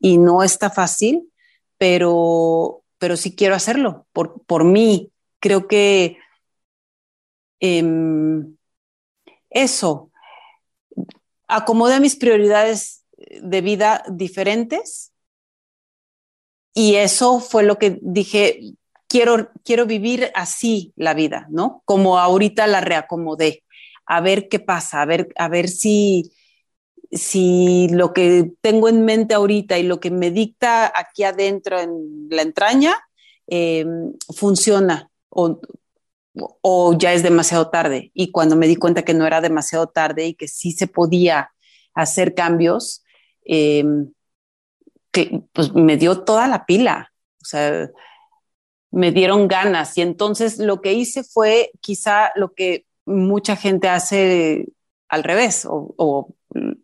[0.00, 1.30] y no está fácil,
[1.76, 5.12] pero, pero sí quiero hacerlo por, por mí.
[5.40, 6.18] Creo que
[7.60, 8.56] em,
[9.50, 10.10] eso,
[11.46, 13.04] acomodé mis prioridades
[13.40, 15.12] de vida diferentes
[16.74, 18.74] y eso fue lo que dije,
[19.08, 21.82] quiero, quiero vivir así la vida, ¿no?
[21.84, 23.64] Como ahorita la reacomodé,
[24.08, 26.32] a ver qué pasa, a ver, a ver si,
[27.12, 32.26] si lo que tengo en mente ahorita y lo que me dicta aquí adentro en
[32.30, 32.96] la entraña
[33.46, 33.84] eh,
[34.34, 35.60] funciona o,
[36.62, 38.10] o ya es demasiado tarde.
[38.14, 41.50] Y cuando me di cuenta que no era demasiado tarde y que sí se podía
[41.92, 43.04] hacer cambios,
[43.44, 47.12] que, pues me dio toda la pila.
[47.42, 47.90] O sea,
[48.90, 49.98] me dieron ganas.
[49.98, 54.68] Y entonces lo que hice fue quizá lo que mucha gente hace
[55.08, 56.34] al revés o,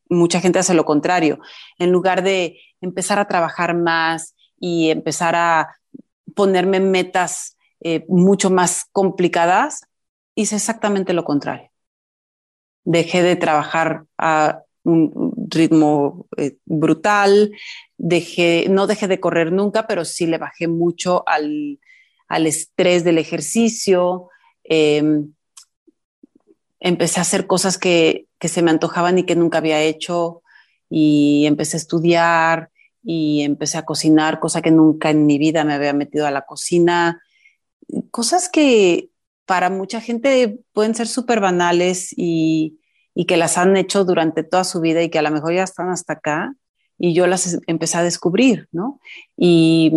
[0.09, 1.39] mucha gente hace lo contrario.
[1.79, 5.77] En lugar de empezar a trabajar más y empezar a
[6.35, 9.83] ponerme metas eh, mucho más complicadas,
[10.35, 11.71] hice exactamente lo contrario.
[12.85, 17.53] Dejé de trabajar a un ritmo eh, brutal,
[17.99, 21.79] no dejé de correr nunca, pero sí le bajé mucho al,
[22.29, 24.29] estrés del ejercicio.
[24.65, 25.33] Em,
[26.85, 30.43] empecé a hacer cosas que, que se me antojaban y que nunca había hecho
[30.89, 32.71] y empecé a estudiar
[33.03, 36.47] y empecé a cocinar, cosa que nunca en mi vida me había metido a la
[36.47, 37.21] cocina
[38.11, 39.11] cosas que
[39.47, 42.81] para mucha gente pueden ser súper banales y,
[43.29, 45.89] que las han hecho durante toda su vida y que a lo mejor ya están
[45.89, 46.55] hasta acá
[46.99, 49.01] y yo las empecé a descubrir, ¿no?
[49.37, 49.93] Y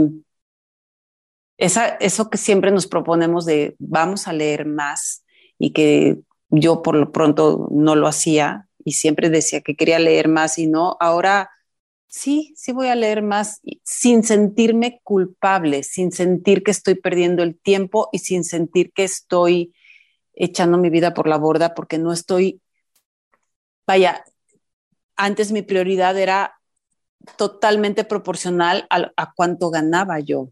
[1.58, 5.24] esa, eso que siempre nos proponemos de vamos a leer más
[5.58, 6.20] y que
[6.50, 10.68] yo por lo pronto no lo hacía y siempre decía que quería leer más y
[10.68, 11.50] no, ahora
[12.08, 17.60] sí, sí voy a leer más sin sentirme culpable, sin sentir que estoy perdiendo el
[17.60, 19.74] tiempo y sin sentir que estoy
[20.34, 22.62] echando mi vida por la borda porque no estoy,
[23.86, 24.24] vaya,
[25.16, 26.58] antes mi prioridad era
[27.36, 30.52] totalmente proporcional a, cuánto ganaba yo.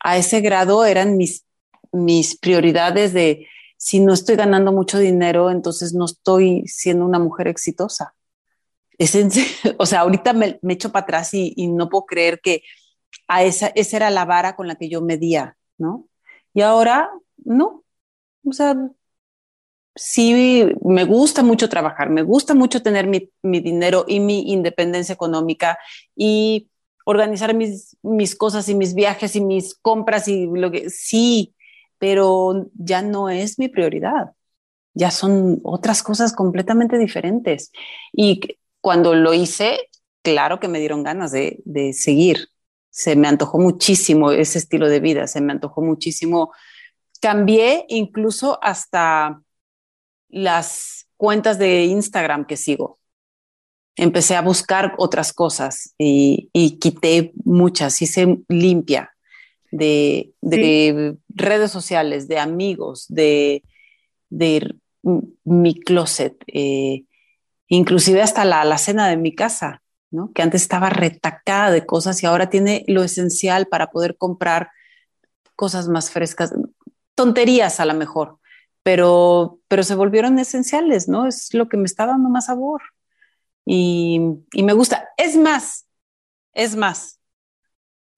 [0.00, 1.44] A ese grado eran mis,
[1.92, 3.46] mis prioridades de
[3.82, 8.14] si no estoy ganando mucho dinero, entonces no estoy siendo una mujer exitosa.
[8.96, 9.16] Es
[9.78, 12.62] o sea, ahorita me, echo para atrás y, y, no puedo creer que
[13.26, 16.06] a esa, esa era la vara con la que yo medía, ¿no?
[16.54, 17.10] Y ahora,
[17.44, 17.82] no.
[18.46, 18.76] O sea,
[19.96, 25.76] sí me gusta mucho trabajar, me gusta mucho tener mi, dinero y mi independencia económica
[26.14, 26.70] y
[27.04, 31.56] organizar mis, mis, cosas y mis viajes y mis compras y lo que sí,
[32.02, 34.32] pero ya no es mi prioridad.
[34.92, 37.70] Ya son otras cosas completamente diferentes.
[38.12, 38.40] Y
[38.80, 39.88] cuando lo hice,
[40.20, 42.48] claro que me dieron ganas de, de seguir.
[42.90, 46.50] Se me antojó muchísimo ese estilo de vida, se me antojó muchísimo.
[47.20, 49.40] Cambié incluso hasta
[50.28, 52.98] las cuentas de Instagram que sigo.
[53.94, 56.50] Empecé a buscar otras cosas y,
[56.80, 59.11] quité muchas, hice limpia
[59.72, 63.64] de, redes sociales, de amigos, de,
[65.44, 67.04] mi closet, eh,
[67.66, 70.30] inclusive hasta la alacena de mi casa, ¿no?
[70.32, 74.70] que antes estaba retacada de cosas y ahora tiene lo esencial para poder comprar
[75.56, 76.52] cosas más frescas,
[77.14, 78.38] tonterías a lo mejor,
[78.82, 81.26] pero, pero se volvieron esenciales, ¿no?
[81.26, 82.82] Es lo que me está dando más sabor.
[83.64, 84.20] Y,
[84.52, 85.08] y me gusta.
[85.16, 85.86] Es más,
[86.52, 87.20] es más.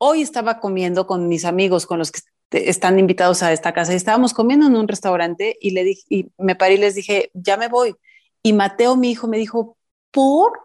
[0.06, 3.96] Hoy estaba comiendo con mis amigos, con los que están invitados a esta casa, y
[3.96, 7.56] estábamos comiendo en un restaurante y, le dije, y me paré y les dije, ya
[7.56, 7.96] me voy.
[8.42, 9.78] Y Mateo, mi hijo, me dijo,
[10.10, 10.60] ¿por?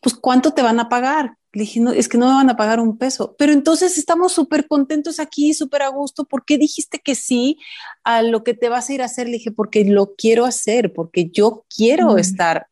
[0.00, 1.36] Pues, ¿cuánto te van a pagar?
[1.52, 3.36] Le dije, no, es que no me van a pagar un peso.
[3.38, 6.24] Pero entonces estamos súper contentos aquí, súper a gusto.
[6.24, 7.60] ¿Por qué dijiste que sí
[8.02, 9.26] a lo que te vas a ir a hacer?
[9.26, 12.66] Le dije, porque lo quiero hacer, porque yo quiero estar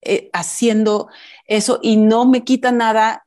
[0.00, 1.08] eh, haciendo
[1.46, 3.24] eso y no me quita nada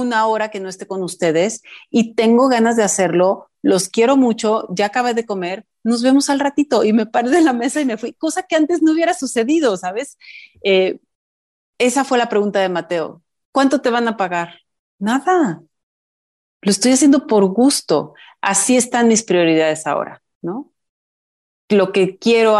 [0.00, 3.50] una hora que no esté con ustedes y tengo ganas de hacerlo.
[3.62, 4.66] Los quiero mucho.
[4.70, 5.66] Ya acabé de comer.
[5.82, 8.56] Nos vemos al ratito y me paré de la mesa y me fui, cosa que
[8.56, 10.18] antes no hubiera sucedido, ¿sabes?
[10.62, 11.00] Eh,
[11.78, 13.22] esa fue la pregunta de Mateo
[13.52, 14.60] ¿Cuánto te van a pagar?
[14.98, 15.62] Nada.
[16.60, 18.14] Lo estoy haciendo por gusto.
[18.42, 20.72] Así están mis prioridades ahora, ¿no?
[21.70, 22.58] Lo que quiero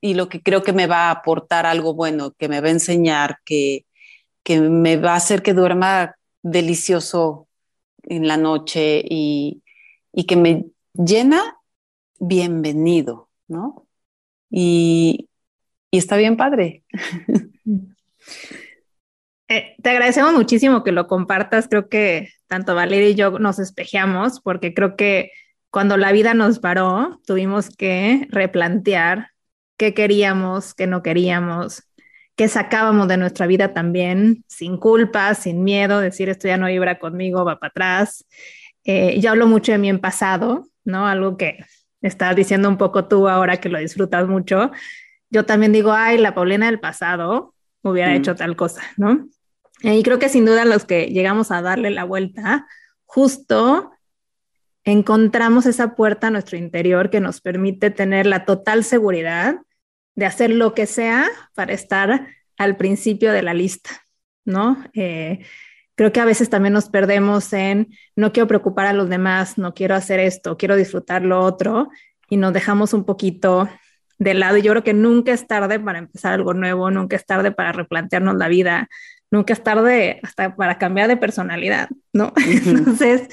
[0.00, 2.70] y lo que creo que me va a aportar algo bueno, que me va a
[2.70, 3.86] enseñar, que,
[4.46, 7.48] que me va a hacer que duerma delicioso
[8.04, 9.64] en la noche y,
[10.12, 11.58] y que me llena,
[12.20, 13.88] bienvenido, ¿no?
[14.48, 15.28] Y,
[15.90, 16.84] y está bien padre.
[19.48, 21.68] Eh, te agradecemos muchísimo que lo compartas.
[21.68, 25.30] Creo que tanto Valeria y yo nos espejeamos porque creo que
[25.70, 29.30] cuando la vida nos paró, tuvimos que replantear
[29.76, 31.84] qué queríamos, qué no queríamos,
[32.36, 36.98] qué sacábamos de nuestra vida también, sin culpa, sin miedo, decir esto ya no vibra
[36.98, 38.26] conmigo, va para atrás.
[38.84, 41.06] Eh, yo hablo mucho de mí en pasado, ¿no?
[41.06, 41.64] Algo que
[42.02, 44.70] estás diciendo un poco tú ahora que lo disfrutas mucho.
[45.30, 48.16] Yo también digo, ay, la Paulina del pasado hubiera mm.
[48.16, 49.26] hecho tal cosa, ¿no?
[49.82, 52.66] Y creo que sin duda los que llegamos a darle la vuelta,
[53.04, 53.92] justo
[54.84, 59.56] encontramos esa puerta a nuestro interior que nos permite tener la total seguridad
[60.16, 62.26] de hacer lo que sea para estar
[62.58, 63.90] al principio de la lista,
[64.44, 64.82] ¿no?
[64.94, 65.40] Eh,
[65.94, 69.74] creo que a veces también nos perdemos en no quiero preocupar a los demás, no
[69.74, 71.90] quiero hacer esto, quiero disfrutar lo otro
[72.28, 73.68] y nos dejamos un poquito
[74.18, 74.56] de lado.
[74.56, 77.72] Y yo creo que nunca es tarde para empezar algo nuevo, nunca es tarde para
[77.72, 78.88] replantearnos la vida,
[79.30, 82.32] nunca es tarde hasta para cambiar de personalidad, ¿no?
[82.46, 83.28] Entonces,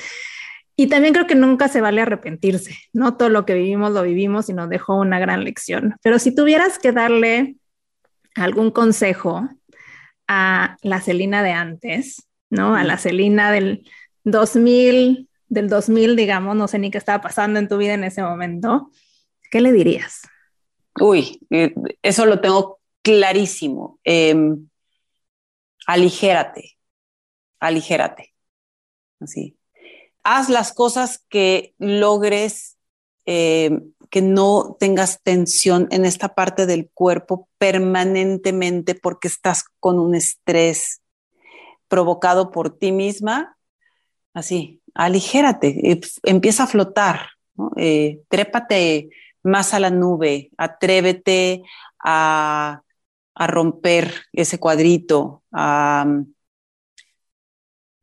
[0.76, 3.16] y también creo que nunca se vale arrepentirse, ¿no?
[3.16, 5.96] Todo lo que vivimos lo vivimos y nos dejó una gran lección.
[6.02, 7.58] Pero si tuvieras que darle
[8.36, 9.48] algún consejo
[10.28, 12.76] a la Celina de antes, ¿no?
[12.76, 13.88] A la Celina del
[14.24, 18.24] 2000, del 2000, digamos, no sé ni qué estaba pasando en tu vida en ese
[18.24, 18.90] momento,
[19.52, 20.22] ¿qué le dirías?
[21.00, 24.00] Uy, eh, eso lo tengo clarísimo.
[24.04, 24.36] Eh,
[25.86, 26.78] aligérate,
[27.60, 28.34] aligérate.
[29.20, 29.56] Así.
[30.24, 32.78] Haz las cosas que logres
[33.26, 40.14] eh, que no tengas tensión en esta parte del cuerpo permanentemente porque estás con un
[40.14, 41.02] estrés
[41.88, 43.58] provocado por ti misma.
[44.34, 47.30] Así, aligérate, empieza a flotar,
[47.78, 49.10] eh, trépate
[49.42, 51.64] más a la nube, atrévete
[52.00, 52.82] a,
[53.36, 56.06] romper ese cuadrito, a,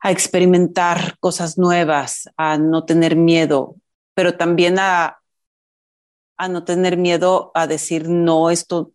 [0.01, 3.77] a experimentar cosas nuevas, a no tener miedo,
[4.15, 5.21] pero también a,
[6.37, 8.93] a no tener miedo a decir, no, esto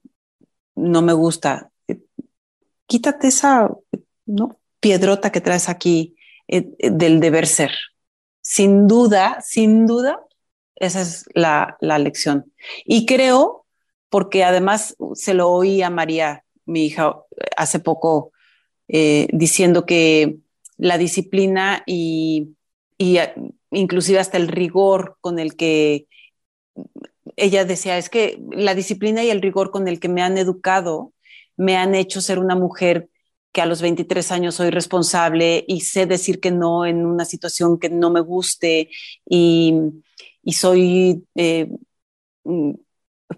[0.75, 1.71] no me gusta.
[2.87, 3.69] Quítate esa
[4.25, 4.59] ¿no?
[4.79, 6.15] piedrota que traes aquí
[6.47, 7.71] eh, eh, del deber ser.
[8.41, 10.19] Sin duda, sin duda,
[10.75, 12.51] esa es la, lección.
[12.83, 13.65] Y creo,
[14.09, 17.15] porque además se lo oí a María, mi hija,
[17.57, 18.31] hace poco,
[18.87, 20.37] eh, diciendo que
[20.77, 22.55] la disciplina y,
[22.97, 23.17] y
[23.71, 26.07] inclusive hasta el rigor con el que
[27.35, 31.13] ella decía, es que la disciplina y el rigor con el que me han educado
[31.57, 33.09] me han hecho ser una mujer
[33.51, 37.79] que a los 23 años soy responsable y sé decir que no en una situación
[37.79, 38.89] que no me guste
[39.25, 39.73] y,
[40.51, 41.69] soy eh,
[42.43, 42.71] mm,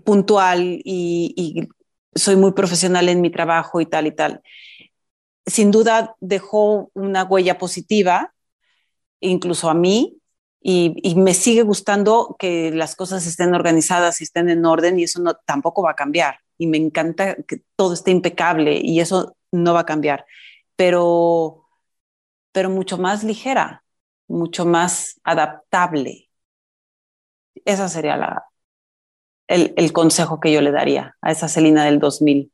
[0.03, 1.69] puntual y, y,
[2.15, 4.41] soy muy profesional en mi trabajo y tal y tal.
[5.47, 8.35] Sin duda dejó una huella positiva,
[9.21, 10.21] incluso a mí,
[10.69, 15.21] y, me sigue gustando que las cosas estén organizadas y estén en orden y eso
[15.21, 16.39] no, tampoco va a cambiar.
[16.57, 20.25] Y me encanta que todo esté impecable y eso no va a cambiar.
[20.75, 21.65] Pero,
[22.51, 23.85] pero mucho más ligera,
[24.27, 26.29] mucho más adaptable.
[27.63, 28.45] Ese sería la,
[29.47, 32.51] el, el, consejo que yo le daría a esa Celina del 2000,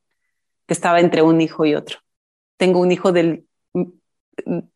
[0.67, 2.02] que estaba entre un hijo y otro.
[2.63, 3.45] Tengo un hijo del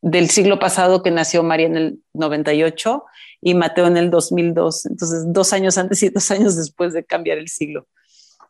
[0.01, 3.05] del siglo pasado que nació María en el 98
[3.39, 4.87] y Mateo en el 2002.
[4.87, 7.87] Entonces, dos años antes y dos años después de cambiar el siglo.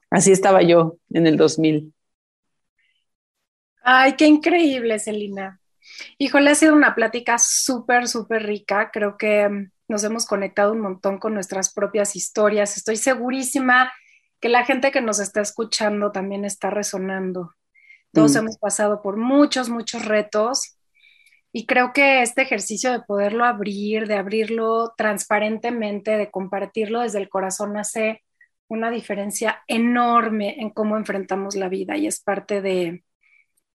[0.09, 1.93] Así estaba yo en el 2000.
[3.83, 5.61] Ay, qué increíble, Celina.
[6.17, 8.89] Híjole, ha sido una plática súper, súper rica.
[8.91, 12.75] Creo que mm, nos hemos conectado un montón con nuestras propias historias.
[12.75, 13.93] Estoy segurísima
[14.39, 17.53] que la gente que nos está escuchando también está resonando.
[18.17, 18.37] Todos mm.
[18.39, 20.77] hemos pasado por muchos, muchos retos
[21.53, 27.29] y creo que este ejercicio de poderlo abrir, de abrirlo transparentemente, de compartirlo desde el
[27.29, 28.23] corazón hace
[28.67, 33.03] una diferencia enorme en cómo enfrentamos la vida y es parte de,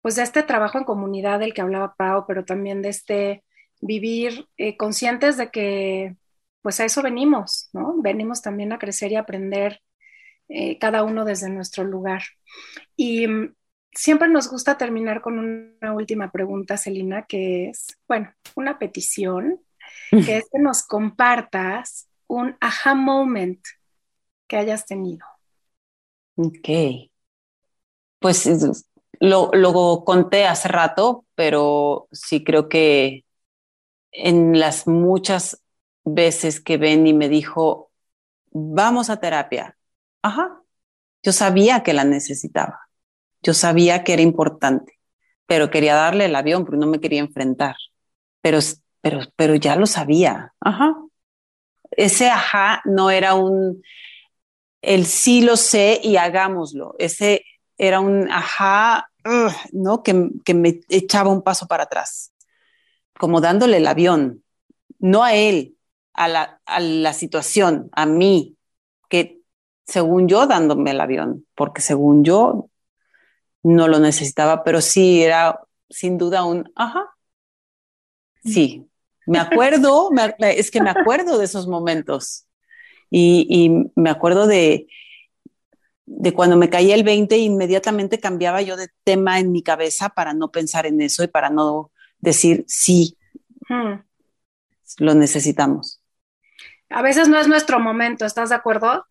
[0.00, 3.44] pues, de este trabajo en comunidad del que hablaba Pau, pero también de este
[3.80, 6.16] vivir eh, conscientes de que,
[6.62, 7.94] pues, a eso venimos, ¿no?
[8.02, 9.80] Venimos también a crecer y aprender
[10.48, 12.22] eh, cada uno desde nuestro lugar.
[12.96, 13.26] Y
[13.92, 19.60] siempre nos gusta terminar con una última pregunta, Celina, que es, bueno, una petición,
[20.10, 23.64] que es que nos compartas un aha moment
[24.46, 25.26] que hayas tenido.
[26.36, 27.10] Ok.
[28.18, 28.46] Pues
[29.20, 33.24] lo, lo conté hace rato, pero sí creo que
[34.12, 35.62] en las muchas
[36.04, 37.90] veces que Benny me dijo,
[38.50, 39.76] vamos a terapia,
[40.22, 40.62] ajá,
[41.22, 42.89] yo sabía que la necesitaba
[43.42, 44.98] yo sabía que era importante,
[45.46, 47.76] pero quería darle el avión porque no me quería enfrentar.
[48.40, 48.58] Pero,
[49.00, 50.54] pero, pero ya lo sabía.
[50.60, 50.96] Ajá.
[51.90, 53.82] Ese ajá no era un,
[54.82, 56.94] el sí lo sé y hagámoslo.
[56.98, 57.44] Ese
[57.76, 59.10] era un ajá,
[59.72, 60.02] ¿no?
[60.02, 62.32] Que, que me echaba un paso para atrás,
[63.18, 64.44] como dándole el avión,
[64.98, 65.76] no a él,
[66.12, 68.56] a la, a la situación, a mí,
[69.08, 69.40] que
[69.86, 72.69] según yo dándome el avión, porque según yo
[73.62, 77.10] no lo necesitaba, pero sí era sin duda un, ajá,
[78.44, 78.88] sí,
[79.26, 82.46] me acuerdo, es que me acuerdo de esos momentos
[83.10, 84.86] y, me acuerdo de,
[86.06, 90.32] de cuando me caía el 20, inmediatamente cambiaba yo de tema en mi cabeza para
[90.32, 93.16] no pensar en eso y para no decir sí,
[93.68, 94.00] hmm.
[94.98, 96.00] lo necesitamos.
[96.88, 99.06] A veces no es nuestro momento, ¿estás de acuerdo?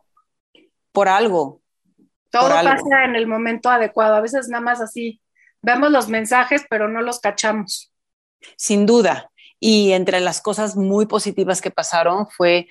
[0.92, 1.62] Por algo,
[2.32, 4.16] todo pasa en el momento adecuado.
[4.16, 5.22] A veces nada más así,
[5.62, 7.92] vemos los mensajes, pero no los cachamos.
[8.56, 9.32] Sin duda.
[9.60, 12.68] Y entre las cosas muy positivas que pasaron fue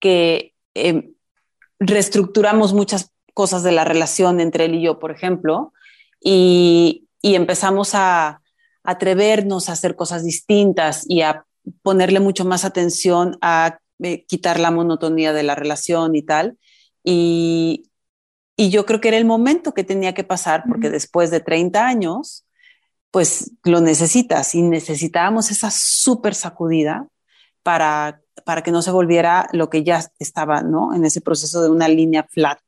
[0.00, 1.14] que em,
[1.78, 5.72] reestructuramos muchas cosas de la relación entre él y yo, por ejemplo,
[6.20, 8.42] y, empezamos a
[8.82, 11.46] atrevernos a hacer cosas distintas y a
[11.82, 16.58] ponerle mucho más atención a eh, quitar la monotonía de la relación y tal.
[17.04, 17.91] Y,
[18.56, 21.86] y yo creo que era el momento que tenía que pasar, porque después de 30
[21.86, 22.44] años,
[23.10, 27.08] pues lo necesitas y necesitábamos esa súper sacudida
[27.62, 30.94] para, para que no se volviera lo que ya estaba, ¿no?
[30.94, 32.58] En ese proceso de una línea flat,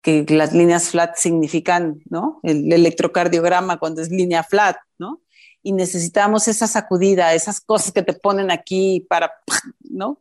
[0.00, 2.40] que las líneas flat significan, ¿no?
[2.42, 5.20] El electrocardiograma cuando es línea flat, ¿no?
[5.62, 9.32] Y necesitamos esa sacudida, esas cosas que te ponen aquí para,
[9.80, 10.20] ¿no?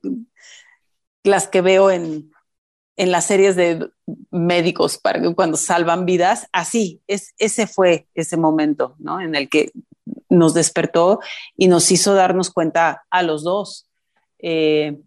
[1.23, 2.31] Las que veo en,
[2.97, 3.89] en las series de
[4.29, 9.21] médicos para cuando salvan vidas, así, es, ese fue ese momento, ¿no?
[9.21, 9.71] En el que
[10.29, 11.19] nos despertó
[11.55, 13.89] y nos hizo darnos cuenta a los dos
[14.39, 14.99] eh,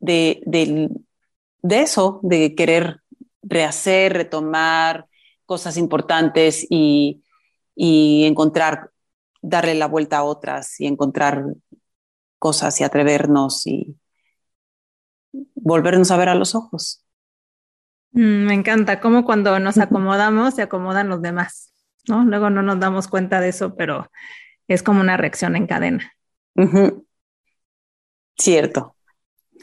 [0.00, 3.00] de, de, eso, de querer
[3.42, 5.06] rehacer, retomar
[5.46, 7.22] cosas importantes y,
[7.74, 8.90] y encontrar,
[9.40, 11.44] darle la vuelta a otras y encontrar
[12.38, 13.96] cosas y atrevernos y
[15.64, 17.04] volvernos a ver a los ojos.
[18.12, 21.72] Mm, me encanta cómo cuando nos acomodamos se acomodan los demás,
[22.06, 22.24] ¿no?
[22.24, 24.08] Luego no nos damos cuenta de eso, pero
[24.68, 26.12] es como una reacción en cadena.
[28.38, 28.94] Cierto.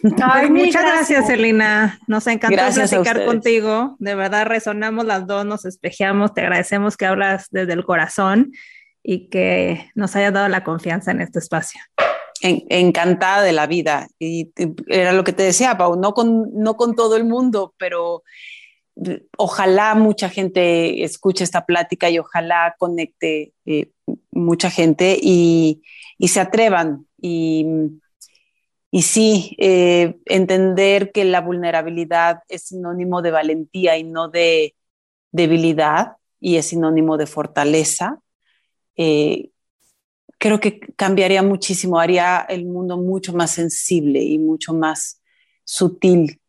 [0.01, 1.99] Pues muchas gracias, Elina.
[2.07, 3.95] Nos encantó platicar contigo.
[3.99, 6.33] De verdad resonamos las dos, nos espejeamos.
[6.33, 8.51] Te agradecemos que hablas desde el corazón
[9.03, 11.79] y que nos hayas dado la confianza en este espacio
[12.41, 14.07] encantada de la vida.
[14.19, 14.51] Y
[14.87, 18.23] era lo que te decía, Pau, no con, no con todo el mundo, pero
[19.37, 23.91] ojalá mucha gente escuche esta plática y ojalá conecte eh,
[24.31, 25.81] mucha gente y,
[26.27, 27.07] se atrevan.
[27.19, 27.65] Y,
[28.91, 34.75] y sí, eh, entender que la vulnerabilidad es sinónimo de valentía y no de
[35.31, 38.19] debilidad y es sinónimo de fortaleza.
[38.97, 39.50] Eh,
[40.41, 45.21] creo que cambiaría muchísimo, haría el mundo mucho más sensible y mucho más
[45.63, 46.41] sutil.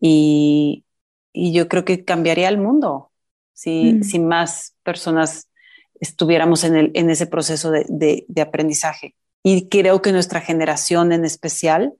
[0.00, 0.84] Y,
[1.34, 3.10] yo creo que cambiaría el mundo
[3.54, 4.22] si, mm.
[4.22, 5.48] más personas
[5.98, 9.14] estuviéramos en, el, en ese proceso de, aprendizaje.
[9.42, 11.94] Y creo que nuestra generación en especial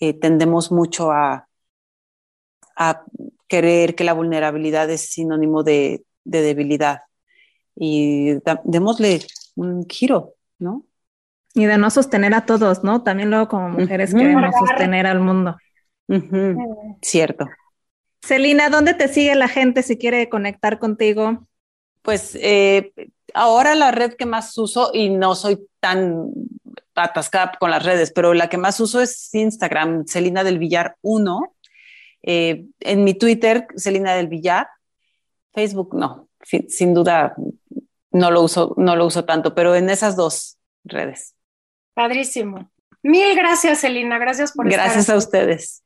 [0.00, 1.48] eh, tendemos mucho a,
[2.76, 3.04] a
[3.46, 7.00] creer que la vulnerabilidad es sinónimo de, de debilidad.
[7.74, 8.34] Y
[8.64, 9.22] démosle
[9.56, 10.84] un giro, ¿no?
[11.54, 13.02] Y de no sostener a todos, ¿no?
[13.02, 15.56] También luego como mujeres queremos sostener al mundo.
[17.02, 17.46] Cierto.
[18.22, 21.46] Celina, ¿dónde te sigue la gente si quiere conectar contigo?
[22.02, 22.92] Pues eh,
[23.34, 26.30] ahora la red que más uso, y no soy tan
[26.94, 31.54] atascada con las redes, pero la que más uso es Instagram, Celina del Villar 1.
[32.22, 34.68] Eh, en mi Twitter, Celina del Villar.
[35.52, 36.28] Facebook, no,
[36.68, 37.34] sin duda
[38.10, 41.34] no lo uso, no lo uso tanto, pero en esas dos redes.
[41.94, 42.70] Padrísimo.
[43.02, 44.18] Mil gracias, Elina.
[44.18, 45.82] Gracias por Gracias a ustedes.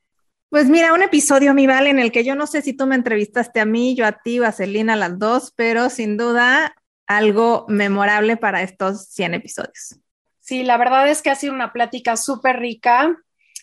[0.49, 2.95] Pues mira, un episodio, mi Val, en el que yo no sé si tú me
[2.95, 6.75] entrevistaste a mí, yo a ti o a Celina, las dos, pero sin duda
[7.07, 9.99] algo memorable para estos 100 episodios.
[10.39, 13.17] Sí, la verdad es que ha sido una plática súper rica.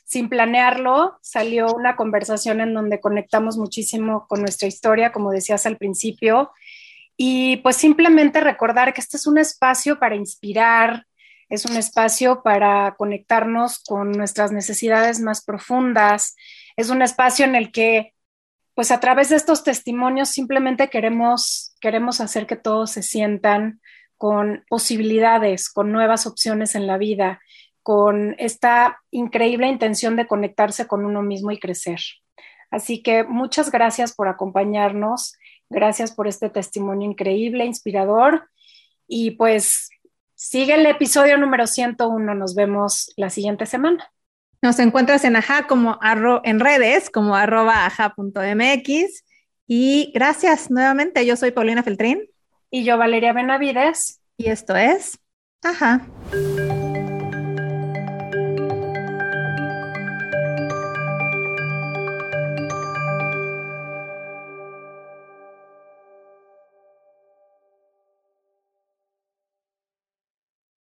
[0.04, 5.76] Sin planearlo, salió una conversación en donde conectamos muchísimo con nuestra historia, como decías al
[5.76, 6.50] principio,
[7.22, 11.06] y pues simplemente recordar que este es un espacio para inspirar,
[11.51, 16.34] es un espacio para conectarnos con nuestras necesidades más profundas,
[16.76, 18.14] es un espacio en el que
[18.74, 23.82] pues a través de estos testimonios simplemente queremos, queremos hacer que todos se sientan
[24.16, 27.42] con posibilidades, con nuevas opciones en la vida,
[27.82, 32.01] con esta increíble intención de conectarse con uno mismo y crecer.
[32.70, 35.34] Así que muchas gracias por acompañarnos.
[35.70, 38.48] Gracias por este testimonio increíble, inspirador.
[39.06, 39.88] Y pues
[40.34, 42.34] sigue el episodio número 101.
[42.34, 44.10] Nos vemos la siguiente semana.
[44.62, 45.98] Nos encuentras en Aja como
[46.44, 49.24] en redes como arroba aja.mx.
[49.66, 51.24] Y gracias nuevamente.
[51.24, 52.28] Yo soy Paulina Feltrín.
[52.70, 54.20] Y yo Valeria Benavides.
[54.36, 55.18] Y esto es
[55.62, 56.02] Aja.